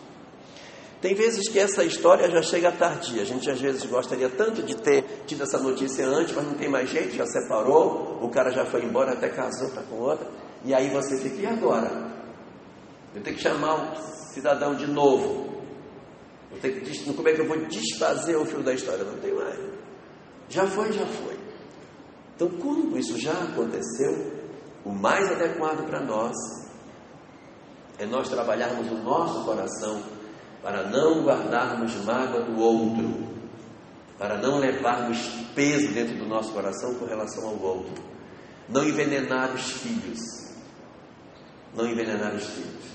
[1.05, 3.21] Tem vezes que essa história já chega tardia.
[3.21, 6.67] A gente às vezes gostaria tanto de ter tido essa notícia antes, mas não tem
[6.67, 10.27] mais jeito, já separou, o cara já foi embora, até casou, está com outra.
[10.65, 12.11] E aí você fica, e agora?
[13.15, 15.54] Eu tenho que chamar o cidadão de novo.
[16.55, 19.05] Eu tenho que, como é que eu vou desfazer o fio da história?
[19.05, 19.59] Não tem mais.
[20.49, 21.37] Já foi, já foi.
[22.37, 24.33] Então, quando isso já aconteceu,
[24.85, 26.35] o mais adequado para nós
[27.99, 30.03] é nós trabalharmos o nosso coração
[30.63, 33.29] para não guardarmos mágoa do outro,
[34.19, 35.19] para não levarmos
[35.55, 38.03] peso dentro do nosso coração com relação ao outro,
[38.69, 40.21] não envenenar os filhos,
[41.75, 42.94] não envenenar os filhos.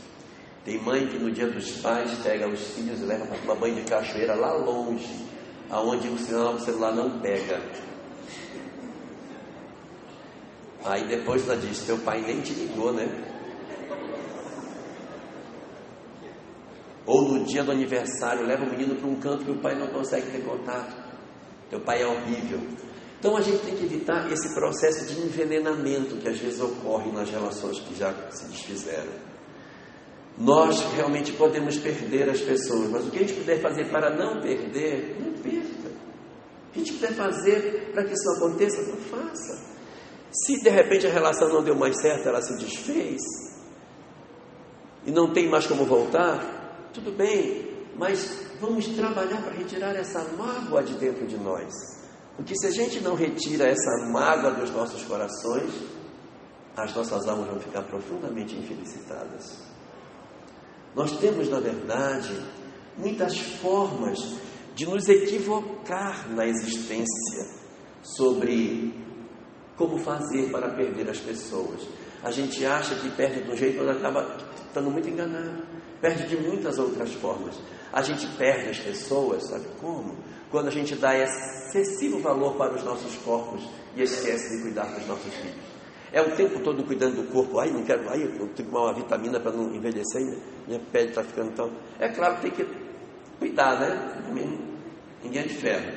[0.65, 3.75] Tem mãe que no dia dos pais pega os filhos e leva para tomar banho
[3.75, 5.25] de cachoeira lá longe,
[5.69, 7.61] aonde o sinal do celular não pega.
[10.83, 13.07] Aí depois ela diz, teu pai nem te ligou, né?
[17.05, 19.87] Ou no dia do aniversário, leva o menino para um canto que o pai não
[19.87, 20.95] consegue ter contato.
[21.69, 22.59] Teu pai é horrível.
[23.19, 27.29] Então a gente tem que evitar esse processo de envenenamento que às vezes ocorre nas
[27.29, 29.28] relações que já se desfizeram.
[30.39, 34.39] Nós realmente podemos perder as pessoas, mas o que a gente puder fazer para não
[34.39, 35.89] perder, não perca.
[36.69, 39.69] O que a gente puder fazer para que isso aconteça, não faça.
[40.31, 43.21] Se de repente a relação não deu mais certo, ela se desfez
[45.05, 47.67] e não tem mais como voltar, tudo bem,
[47.97, 51.73] mas vamos trabalhar para retirar essa mágoa de dentro de nós.
[52.37, 55.73] Porque se a gente não retira essa mágoa dos nossos corações,
[56.77, 59.68] as nossas almas vão ficar profundamente infelicitadas.
[60.95, 62.33] Nós temos, na verdade,
[62.97, 64.17] muitas formas
[64.75, 67.47] de nos equivocar na existência
[68.01, 68.93] sobre
[69.75, 71.87] como fazer para perder as pessoas.
[72.21, 74.37] A gente acha que perde de um jeito, mas acaba
[74.67, 75.63] estando muito enganado.
[76.01, 77.55] Perde de muitas outras formas.
[77.91, 80.17] A gente perde as pessoas, sabe como?
[80.51, 85.07] Quando a gente dá excessivo valor para os nossos corpos e esquece de cuidar dos
[85.07, 85.68] nossos filhos.
[86.11, 87.59] É o tempo todo cuidando do corpo.
[87.59, 90.21] Ai, não quero, ai, eu tenho que tomar uma vitamina para não envelhecer,
[90.67, 91.71] minha pele está ficando tão.
[91.99, 92.65] É claro que tem que
[93.37, 94.23] cuidar, né?
[95.23, 95.91] Ninguém é de ferro.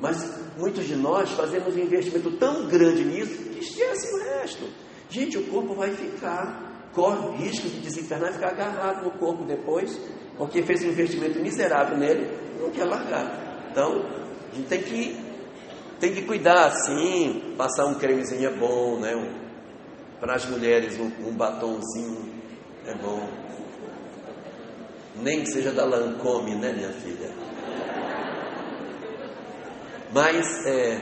[0.00, 4.64] Mas muitos de nós fazemos um investimento tão grande nisso que esquece o resto.
[5.08, 9.98] Gente, o corpo vai ficar, corre risco de desencarnar e ficar agarrado no corpo depois
[10.36, 12.28] porque fez um investimento miserável nele,
[12.60, 13.68] não quer largar.
[13.70, 14.02] Então,
[14.52, 15.16] a gente tem que,
[15.98, 19.16] tem que cuidar, sim, passar um cremezinho é bom, né?
[19.16, 19.46] Um,
[20.20, 22.34] para as mulheres, um, um batonzinho
[22.86, 23.28] é bom.
[25.16, 27.30] Nem que seja da Lancome, né, minha filha?
[30.12, 31.00] Mas é,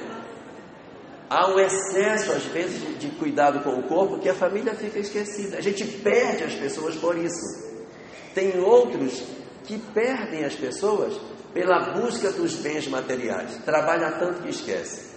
[1.29, 4.99] há um excesso, às vezes, de, de cuidado com o corpo que a família fica
[4.99, 5.59] esquecida.
[5.59, 7.75] A gente perde as pessoas por isso.
[8.35, 9.23] Tem outros
[9.65, 11.15] que perdem as pessoas
[11.55, 13.57] pela busca dos bens materiais.
[13.65, 15.15] Trabalha tanto que esquece.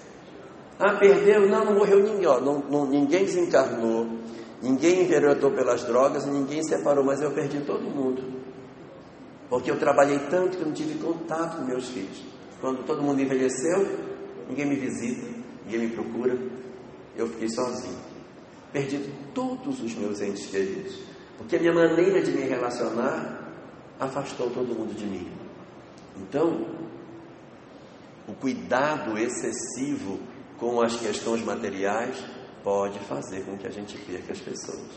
[0.79, 1.49] Ah, perdeu?
[1.49, 2.27] Não, não morreu ninguém.
[2.27, 4.07] Ó, não, não, ninguém desencarnou,
[4.61, 8.37] ninguém enveredou pelas drogas, ninguém separou, mas eu perdi todo mundo.
[9.49, 12.23] Porque eu trabalhei tanto que eu não tive contato com meus filhos.
[12.61, 13.87] Quando todo mundo envelheceu,
[14.47, 15.25] ninguém me visita,
[15.65, 16.37] ninguém me procura,
[17.15, 17.97] eu fiquei sozinho.
[18.71, 20.99] Perdi todos os meus entes queridos.
[21.37, 23.47] Porque a minha maneira de me relacionar
[23.99, 25.46] afastou todo mundo de mim.
[26.21, 26.65] Então,
[28.27, 30.19] o cuidado excessivo
[30.57, 32.17] com as questões materiais
[32.63, 34.89] pode fazer com que a gente perca as pessoas.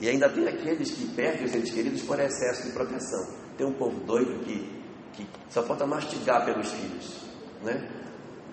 [0.00, 3.34] E ainda tem aqueles que perdem os entes queridos por excesso de proteção.
[3.58, 4.66] Tem um povo doido que,
[5.12, 7.20] que só falta mastigar pelos filhos.
[7.62, 7.86] Né?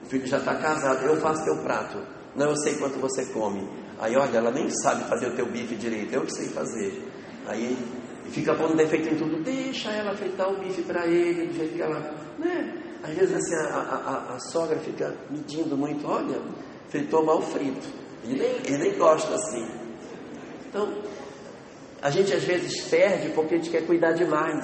[0.03, 1.97] O filho já está casado, eu faço teu prato.
[2.35, 3.67] Não, eu sei quanto você come.
[3.99, 7.01] Aí, olha, ela nem sabe fazer o teu bife direito, eu que sei fazer.
[7.47, 7.77] Aí
[8.31, 11.81] fica pondo defeito em tudo, deixa ela fritar o bife para ele, do jeito que
[11.81, 11.99] ela.
[12.37, 12.83] Né?
[13.03, 16.41] Às vezes assim, a, a, a, sogra fica medindo muito, olha,
[16.89, 17.87] fritou mal frito.
[18.23, 19.65] Ele nem, ele nem gosta assim.
[20.67, 21.01] Então,
[22.01, 24.63] a gente às vezes perde porque a gente quer cuidar demais.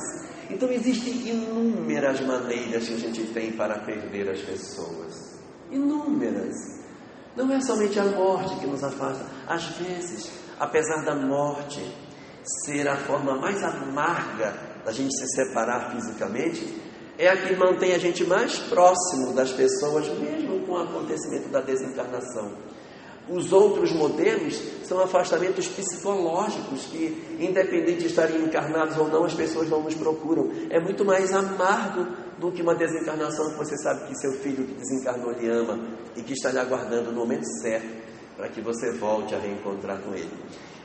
[0.49, 5.41] Então existem inúmeras maneiras que a gente tem para perder as pessoas.
[5.71, 6.53] Inúmeras.
[7.35, 9.25] Não é somente a morte que nos afasta.
[9.47, 11.81] Às vezes, apesar da morte,
[12.65, 14.53] ser a forma mais amarga
[14.85, 16.81] da gente se separar fisicamente,
[17.17, 21.61] é a que mantém a gente mais próximo das pessoas, mesmo com o acontecimento da
[21.61, 22.51] desencarnação.
[23.29, 29.69] Os outros modelos são afastamentos psicológicos que, independente de estarem encarnados ou não, as pessoas
[29.69, 30.51] não nos procuram.
[30.69, 32.05] É muito mais amargo
[32.37, 35.79] do que uma desencarnação que você sabe que seu filho que desencarnou lhe ama
[36.17, 37.87] e que está lhe aguardando no momento certo
[38.35, 40.31] para que você volte a reencontrar com ele.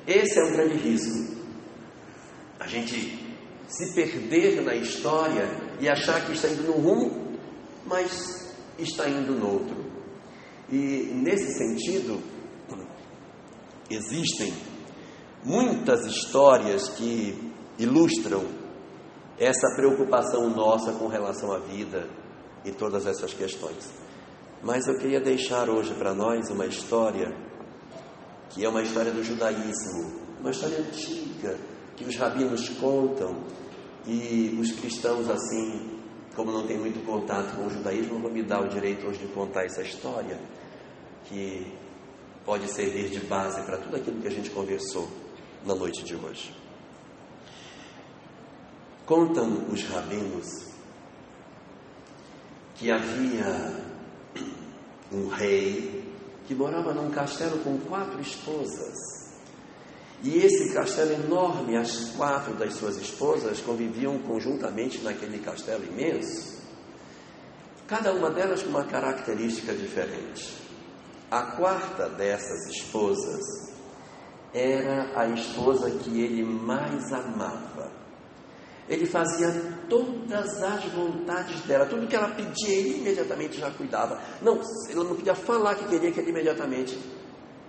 [0.06, 1.47] Esse é um grande risco
[2.58, 3.36] a gente
[3.68, 5.48] se perder na história
[5.80, 7.38] e achar que está indo num rumo,
[7.86, 9.76] mas está indo no outro.
[10.70, 12.22] E nesse sentido,
[13.90, 14.52] existem
[15.44, 18.44] muitas histórias que ilustram
[19.38, 22.08] essa preocupação nossa com relação à vida
[22.64, 23.88] e todas essas questões.
[24.62, 27.32] Mas eu queria deixar hoje para nós uma história
[28.50, 31.56] que é uma história do judaísmo, uma história antiga,
[31.98, 33.42] que os rabinos contam
[34.06, 35.98] e os cristãos, assim,
[36.34, 39.26] como não tem muito contato com o judaísmo, vão me dar o direito hoje de
[39.26, 40.40] contar essa história
[41.24, 41.66] que
[42.44, 45.08] pode servir de base para tudo aquilo que a gente conversou
[45.66, 46.54] na noite de hoje.
[49.04, 50.46] Contam os rabinos
[52.76, 53.84] que havia
[55.10, 56.04] um rei
[56.46, 59.17] que morava num castelo com quatro esposas.
[60.22, 66.58] E esse castelo enorme, as quatro das suas esposas conviviam conjuntamente naquele castelo imenso,
[67.86, 70.56] cada uma delas com uma característica diferente.
[71.30, 73.68] A quarta dessas esposas
[74.52, 77.92] era a esposa que ele mais amava.
[78.88, 79.52] Ele fazia
[79.88, 84.18] todas as vontades dela, tudo que ela pedia, ele imediatamente já cuidava.
[84.40, 84.58] Não,
[84.90, 86.98] ela não podia falar que queria que ele imediatamente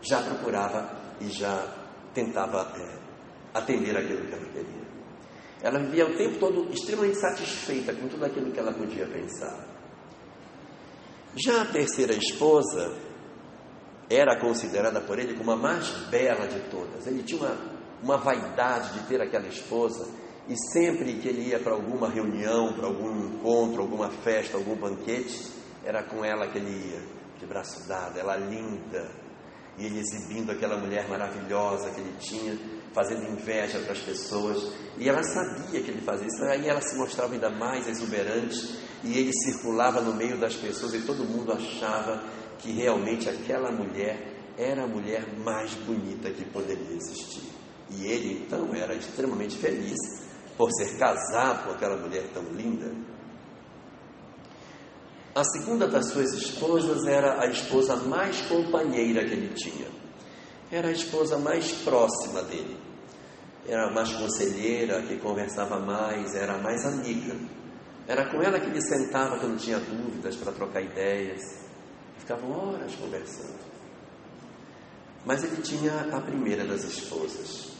[0.02, 1.79] já procurava e já
[2.24, 4.90] tentava é, atender aquilo que ela queria.
[5.62, 9.68] Ela vivia o tempo todo extremamente satisfeita com tudo aquilo que ela podia pensar.
[11.36, 12.98] Já a terceira esposa
[14.10, 17.06] era considerada por ele como a mais bela de todas.
[17.06, 17.58] Ele tinha uma,
[18.02, 20.10] uma vaidade de ter aquela esposa
[20.48, 25.52] e sempre que ele ia para alguma reunião, para algum encontro, alguma festa, algum banquete,
[25.86, 27.02] era com ela que ele ia,
[27.38, 29.12] de braço dado, ela linda,
[29.80, 32.58] e ele exibindo aquela mulher maravilhosa que ele tinha,
[32.94, 34.74] fazendo inveja para as pessoas.
[34.98, 39.18] E ela sabia que ele fazia isso, aí ela se mostrava ainda mais exuberante e
[39.18, 42.22] ele circulava no meio das pessoas e todo mundo achava
[42.58, 47.44] que realmente aquela mulher era a mulher mais bonita que poderia existir.
[47.90, 49.98] E ele então era extremamente feliz
[50.58, 52.92] por ser casado com aquela mulher tão linda.
[55.36, 59.88] A segunda das suas esposas era a esposa mais companheira que ele tinha.
[60.72, 62.78] Era a esposa mais próxima dele.
[63.68, 67.36] era mais conselheira, que conversava mais, era mais amiga.
[68.08, 71.42] Era com ela que ele sentava quando tinha dúvidas para trocar ideias.
[72.18, 73.60] Ficavam horas conversando.
[75.24, 77.72] Mas ele tinha a primeira das esposas.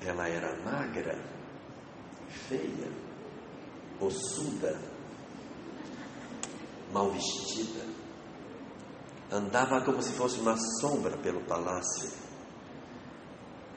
[0.00, 1.18] Ela era magra,
[2.48, 2.90] feia,
[4.00, 4.78] ossuda,
[6.92, 7.86] mal vestida.
[9.30, 12.10] Andava como se fosse uma sombra pelo palácio.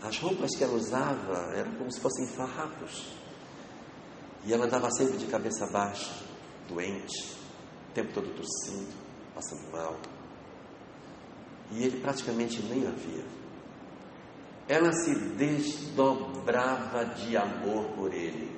[0.01, 3.11] As roupas que ela usava eram como se fossem farrapos.
[4.43, 6.11] E ela andava sempre de cabeça baixa,
[6.67, 7.35] doente,
[7.89, 8.91] o tempo todo tossindo,
[9.35, 9.95] passando mal.
[11.71, 13.25] E ele praticamente nem a via.
[14.67, 18.50] Ela se desdobrava de amor por ele,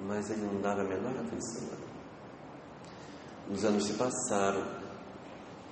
[0.00, 1.68] mas ele não dava a menor atenção.
[3.50, 4.64] Os anos se passaram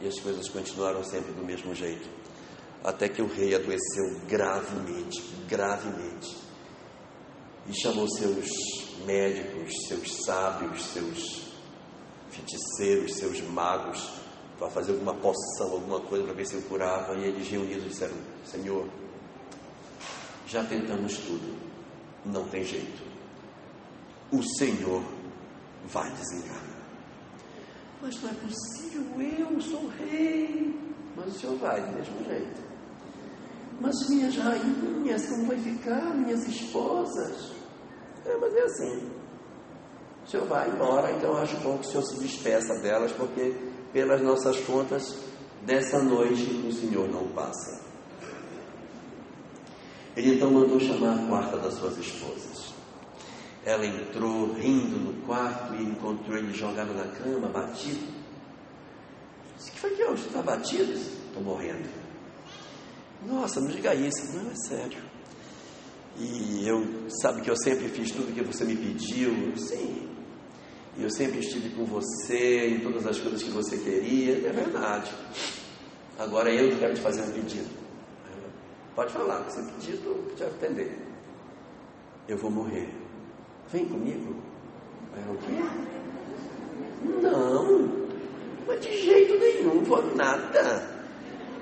[0.00, 2.08] e as coisas continuaram sempre do mesmo jeito,
[2.82, 6.36] até que o rei adoeceu gravemente, gravemente,
[7.66, 8.46] e chamou seus
[9.06, 11.44] médicos, seus sábios, seus
[12.30, 14.10] feiticeiros, seus magos,
[14.58, 18.16] para fazer alguma poção, alguma coisa para ver se eu curava, e eles reunidos disseram:
[18.44, 18.86] Senhor,
[20.46, 21.58] já tentamos tudo,
[22.24, 23.13] não tem jeito.
[24.32, 25.02] O Senhor
[25.86, 26.74] vai desenganar.
[28.02, 29.04] Mas não é possível,
[29.38, 30.78] eu sou rei.
[31.16, 32.62] Mas o Senhor vai do mesmo jeito.
[33.80, 36.14] Mas minhas rainhas, como vai ficar?
[36.14, 37.52] Minhas esposas?
[38.24, 39.10] É, mas é assim.
[40.24, 43.54] O Senhor vai embora, então acho bom que o Senhor se despeça delas, porque
[43.92, 45.16] pelas nossas contas,
[45.62, 47.82] dessa noite o Senhor não passa.
[50.16, 52.73] Ele então mandou chamar a quarta das suas esposas.
[53.64, 58.06] Ela entrou rindo no quarto e encontrou ele jogado na cama, batido.
[59.56, 60.26] Disse: que foi que hoje?
[60.26, 60.92] Está batido?
[60.92, 61.88] Estou morrendo.
[63.26, 65.02] Nossa, não diga isso, não é sério.
[66.18, 69.56] E eu, sabe que eu sempre fiz tudo que você me pediu?
[69.56, 70.08] Sim.
[70.96, 74.46] E eu sempre estive com você em todas as coisas que você queria.
[74.46, 75.10] É verdade.
[76.18, 77.84] Agora eu quero te fazer um pedido.
[78.94, 80.96] Pode falar, que você pedir, eu te atender.
[82.28, 83.03] Eu vou morrer.
[83.74, 84.36] Vem comigo.
[85.16, 85.52] É o quê?
[87.20, 88.06] Não,
[88.68, 90.88] mas de jeito nenhum, vou nada.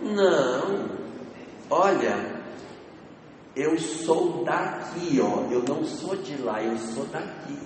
[0.03, 0.91] Não.
[1.71, 2.39] Olha,
[3.57, 5.51] eu sou daqui, ó.
[5.51, 7.59] Eu não sou de lá, eu sou daqui.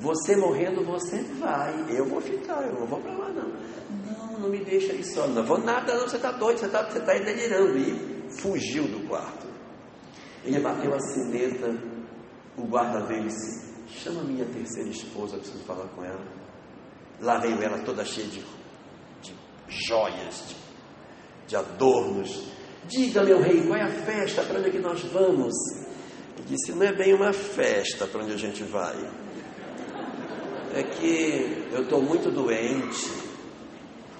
[0.00, 1.86] Você morrendo, você vai.
[1.88, 3.48] Eu vou ficar, eu não vou para lá, não.
[3.48, 5.26] Não, não me deixa aí só.
[5.26, 6.06] Não vou nada, não.
[6.06, 7.78] Você está doido, você está você tá delirando.
[7.78, 9.46] E fugiu do quarto.
[10.44, 11.74] Ele bateu a sineta,
[12.54, 16.24] o guarda veio e disse: Chama minha terceira esposa, preciso falar com ela.
[17.20, 18.40] Lá veio ela toda cheia de,
[19.22, 19.34] de
[19.68, 20.56] joias, de,
[21.48, 22.44] de adornos.
[22.86, 24.42] Diga, meu rei, qual é a festa?
[24.42, 25.54] Para onde é que nós vamos?
[26.36, 28.96] Ele disse: Não é bem uma festa para onde a gente vai.
[30.74, 33.28] É que eu estou muito doente.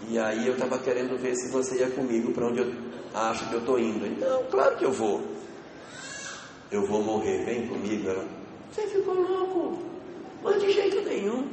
[0.08, 2.72] E aí eu estava querendo ver se você ia comigo para onde eu
[3.14, 4.06] acha que eu estou indo.
[4.06, 5.22] Então, claro que eu vou.
[6.70, 8.08] Eu vou morrer, vem comigo.
[8.08, 8.38] Ela,
[8.70, 9.78] você ficou louco?
[10.42, 11.48] Mas de jeito nenhum.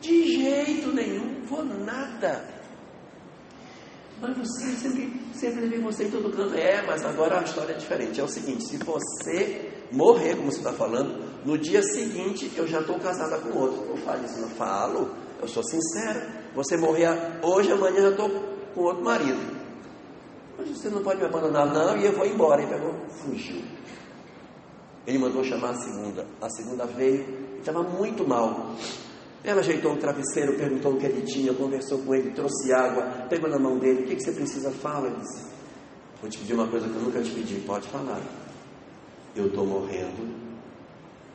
[0.00, 2.42] De jeito nenhum, vou nada.
[4.20, 6.54] Mas você sempre, sempre levei você em todo canto.
[6.54, 8.20] É, mas agora a história é diferente.
[8.20, 12.80] É o seguinte: se você morrer, como você está falando, no dia seguinte eu já
[12.80, 13.86] estou casada com outro.
[13.88, 15.10] Não falo isso, não falo.
[15.40, 16.50] Eu sou sincera.
[16.54, 17.08] Você morrer
[17.42, 18.28] hoje, amanhã já estou
[18.74, 19.60] com outro marido.
[20.58, 22.62] Mas você não pode me abandonar, não, e eu vou embora.
[22.62, 23.62] Ele pegou, fugiu.
[25.06, 26.26] Ele mandou chamar a segunda.
[26.40, 28.74] A segunda veio, estava muito mal.
[29.42, 33.48] Ela ajeitou o travesseiro, perguntou o que ele tinha, conversou com ele, trouxe água, pegou
[33.48, 34.70] na mão dele, o que, que você precisa?
[34.70, 35.50] Fala, ele disse.
[36.20, 38.20] Vou te pedir uma coisa que eu nunca te pedi, pode falar.
[39.34, 40.28] Eu estou morrendo,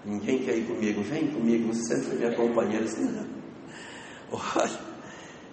[0.06, 2.86] ninguém quer ir comigo, vem comigo, você sempre foi minha companheira.
[2.86, 3.26] Disse, não.
[4.56, 4.80] Olha,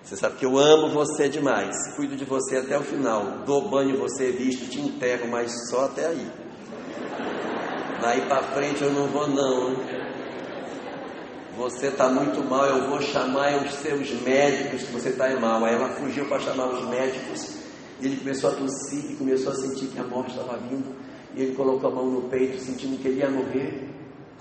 [0.02, 3.97] você sabe que eu amo você demais, cuido de você até o final, dou banho
[3.97, 6.41] você visto, te enterro, mas só até aí.
[8.02, 9.76] Daí para frente eu não vou não.
[11.56, 15.64] Você está muito mal, eu vou chamar os seus médicos que você está mal.
[15.64, 17.58] Aí ela fugiu para chamar os médicos.
[18.00, 20.94] E ele começou a tossir e começou a sentir que a morte estava vindo.
[21.34, 23.88] E ele colocou a mão no peito, sentindo que ele ia morrer.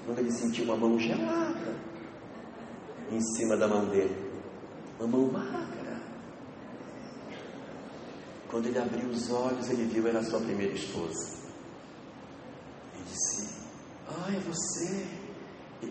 [0.05, 1.75] Quando ele sentiu uma mão gelada
[3.11, 4.31] em cima da mão dele
[5.01, 5.99] uma mão magra.
[8.49, 11.40] Quando ele abriu os olhos, ele viu era a sua primeira esposa.
[13.11, 13.49] Disse:
[14.07, 15.05] Ah, é você.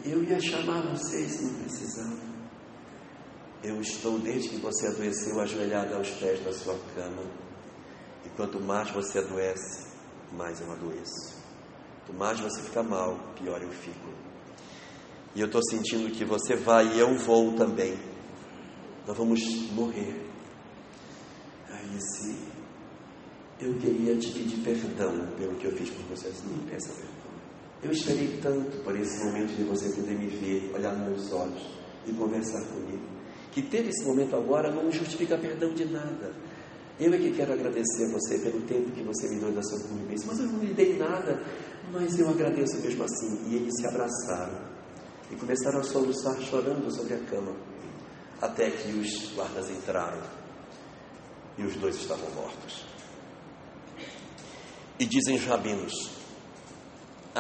[0.05, 2.31] Eu ia chamar você se não precisava.
[3.63, 7.23] Eu estou desde que você adoeceu ajoelhado aos pés da sua cama.
[8.25, 9.87] E quanto mais você adoece,
[10.33, 11.37] mais eu adoeço.
[12.07, 14.09] Quanto mais você fica mal, pior eu fico.
[15.35, 17.99] E eu estou sentindo que você vai e eu vou também.
[19.07, 19.41] Nós vamos
[19.73, 20.27] morrer.
[21.69, 22.37] Aí se
[23.61, 27.10] eu queria te pedir perdão pelo que eu fiz por você, não peça perdão.
[27.83, 31.63] Eu esperei tanto por esse momento de você poder me ver, olhar nos meus olhos
[32.07, 33.03] e conversar comigo,
[33.51, 36.33] que ter esse momento agora não justifica perdão de nada.
[36.99, 39.81] Eu é que quero agradecer a você pelo tempo que você me deu da sua
[39.81, 41.43] convivência, mas eu não lhe dei nada,
[41.91, 43.49] mas eu agradeço mesmo assim.
[43.49, 44.61] E eles se abraçaram
[45.31, 47.57] e começaram a soluçar chorando sobre a cama,
[48.43, 50.23] até que os guardas entraram
[51.57, 52.85] e os dois estavam mortos.
[54.99, 56.20] E dizem os rabinos: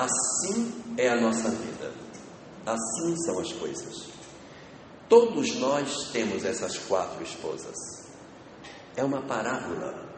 [0.04, 1.92] assim é a nossa vida,
[2.66, 4.08] assim são as coisas.
[5.08, 8.00] Todos nós temos essas quatro esposas
[8.96, 10.08] é uma parábola.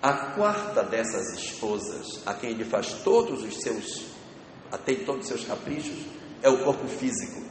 [0.00, 4.04] A quarta dessas esposas, a quem ele faz todos os seus,
[4.70, 6.06] atende todos os seus caprichos,
[6.42, 7.42] é o corpo físico,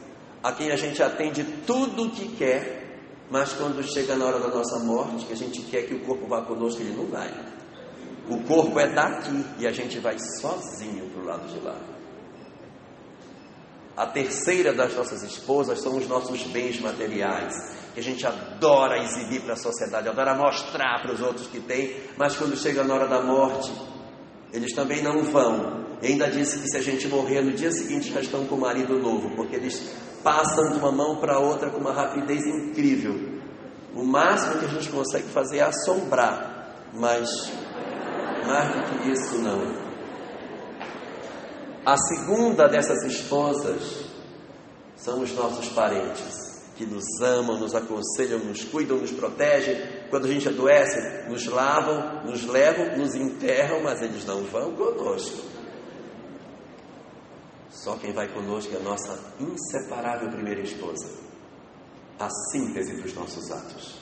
[0.42, 3.00] a quem a gente atende tudo o que quer,
[3.30, 6.26] mas quando chega na hora da nossa morte, que a gente quer que o corpo
[6.26, 7.30] vá conosco, ele não vai.
[8.28, 11.76] O corpo é daqui e a gente vai sozinho para o lado de lá.
[13.96, 17.52] A terceira das nossas esposas são os nossos bens materiais,
[17.94, 21.96] que a gente adora exibir para a sociedade, adora mostrar para os outros que tem,
[22.16, 23.72] mas quando chega na hora da morte,
[24.52, 25.88] eles também não vão.
[26.00, 28.60] E ainda disse que se a gente morrer no dia seguinte já estão com o
[28.60, 33.40] marido novo, porque eles passam de uma mão para outra com uma rapidez incrível.
[33.96, 37.50] O máximo que a gente consegue fazer é assombrar, mas
[38.48, 39.60] mais do que isso não.
[41.84, 44.06] A segunda dessas esposas
[44.96, 49.76] são os nossos parentes, que nos amam, nos aconselham, nos cuidam, nos protegem.
[50.08, 55.46] Quando a gente adoece, nos lavam, nos levam, nos enterram, mas eles não vão conosco.
[57.70, 61.06] Só quem vai conosco é a nossa inseparável primeira esposa,
[62.18, 63.97] a síntese dos nossos atos.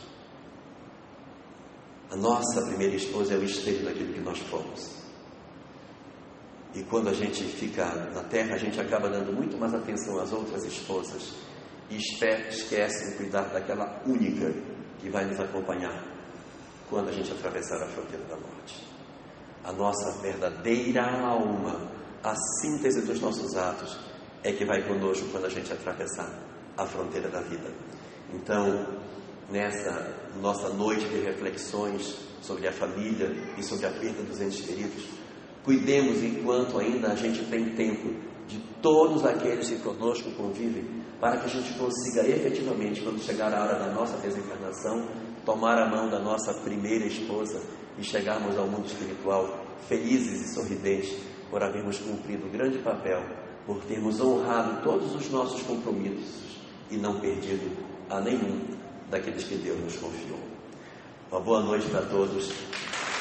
[2.10, 4.96] A nossa primeira esposa é o espelho daquilo que nós fomos.
[6.74, 7.84] E quando a gente fica
[8.14, 11.34] na terra, a gente acaba dando muito mais atenção às outras esposas
[11.88, 14.52] e esquece de cuidar daquela única
[14.98, 16.04] que vai nos acompanhar
[16.88, 18.86] quando a gente atravessar a fronteira da morte.
[19.64, 21.90] A nossa verdadeira alma,
[22.22, 23.98] a síntese dos nossos atos,
[24.44, 26.30] é que vai conosco quando a gente atravessar
[26.76, 27.72] a fronteira da vida.
[28.32, 28.86] Então,
[29.50, 35.04] nessa nossa noite de reflexões sobre a família e sobre a perda dos entes queridos,
[35.66, 38.14] Cuidemos enquanto ainda a gente tem tempo
[38.46, 40.84] de todos aqueles que conosco convivem,
[41.20, 45.08] para que a gente consiga efetivamente, quando chegar a hora da nossa desencarnação,
[45.44, 47.60] tomar a mão da nossa primeira esposa
[47.98, 51.16] e chegarmos ao mundo espiritual felizes e sorridentes
[51.50, 53.24] por havermos cumprido o grande papel,
[53.66, 57.76] por termos honrado todos os nossos compromissos e não perdido
[58.08, 58.75] a nenhum
[59.10, 60.38] daqueles que Deus nos confiou.
[61.30, 62.50] Uma boa noite para todos.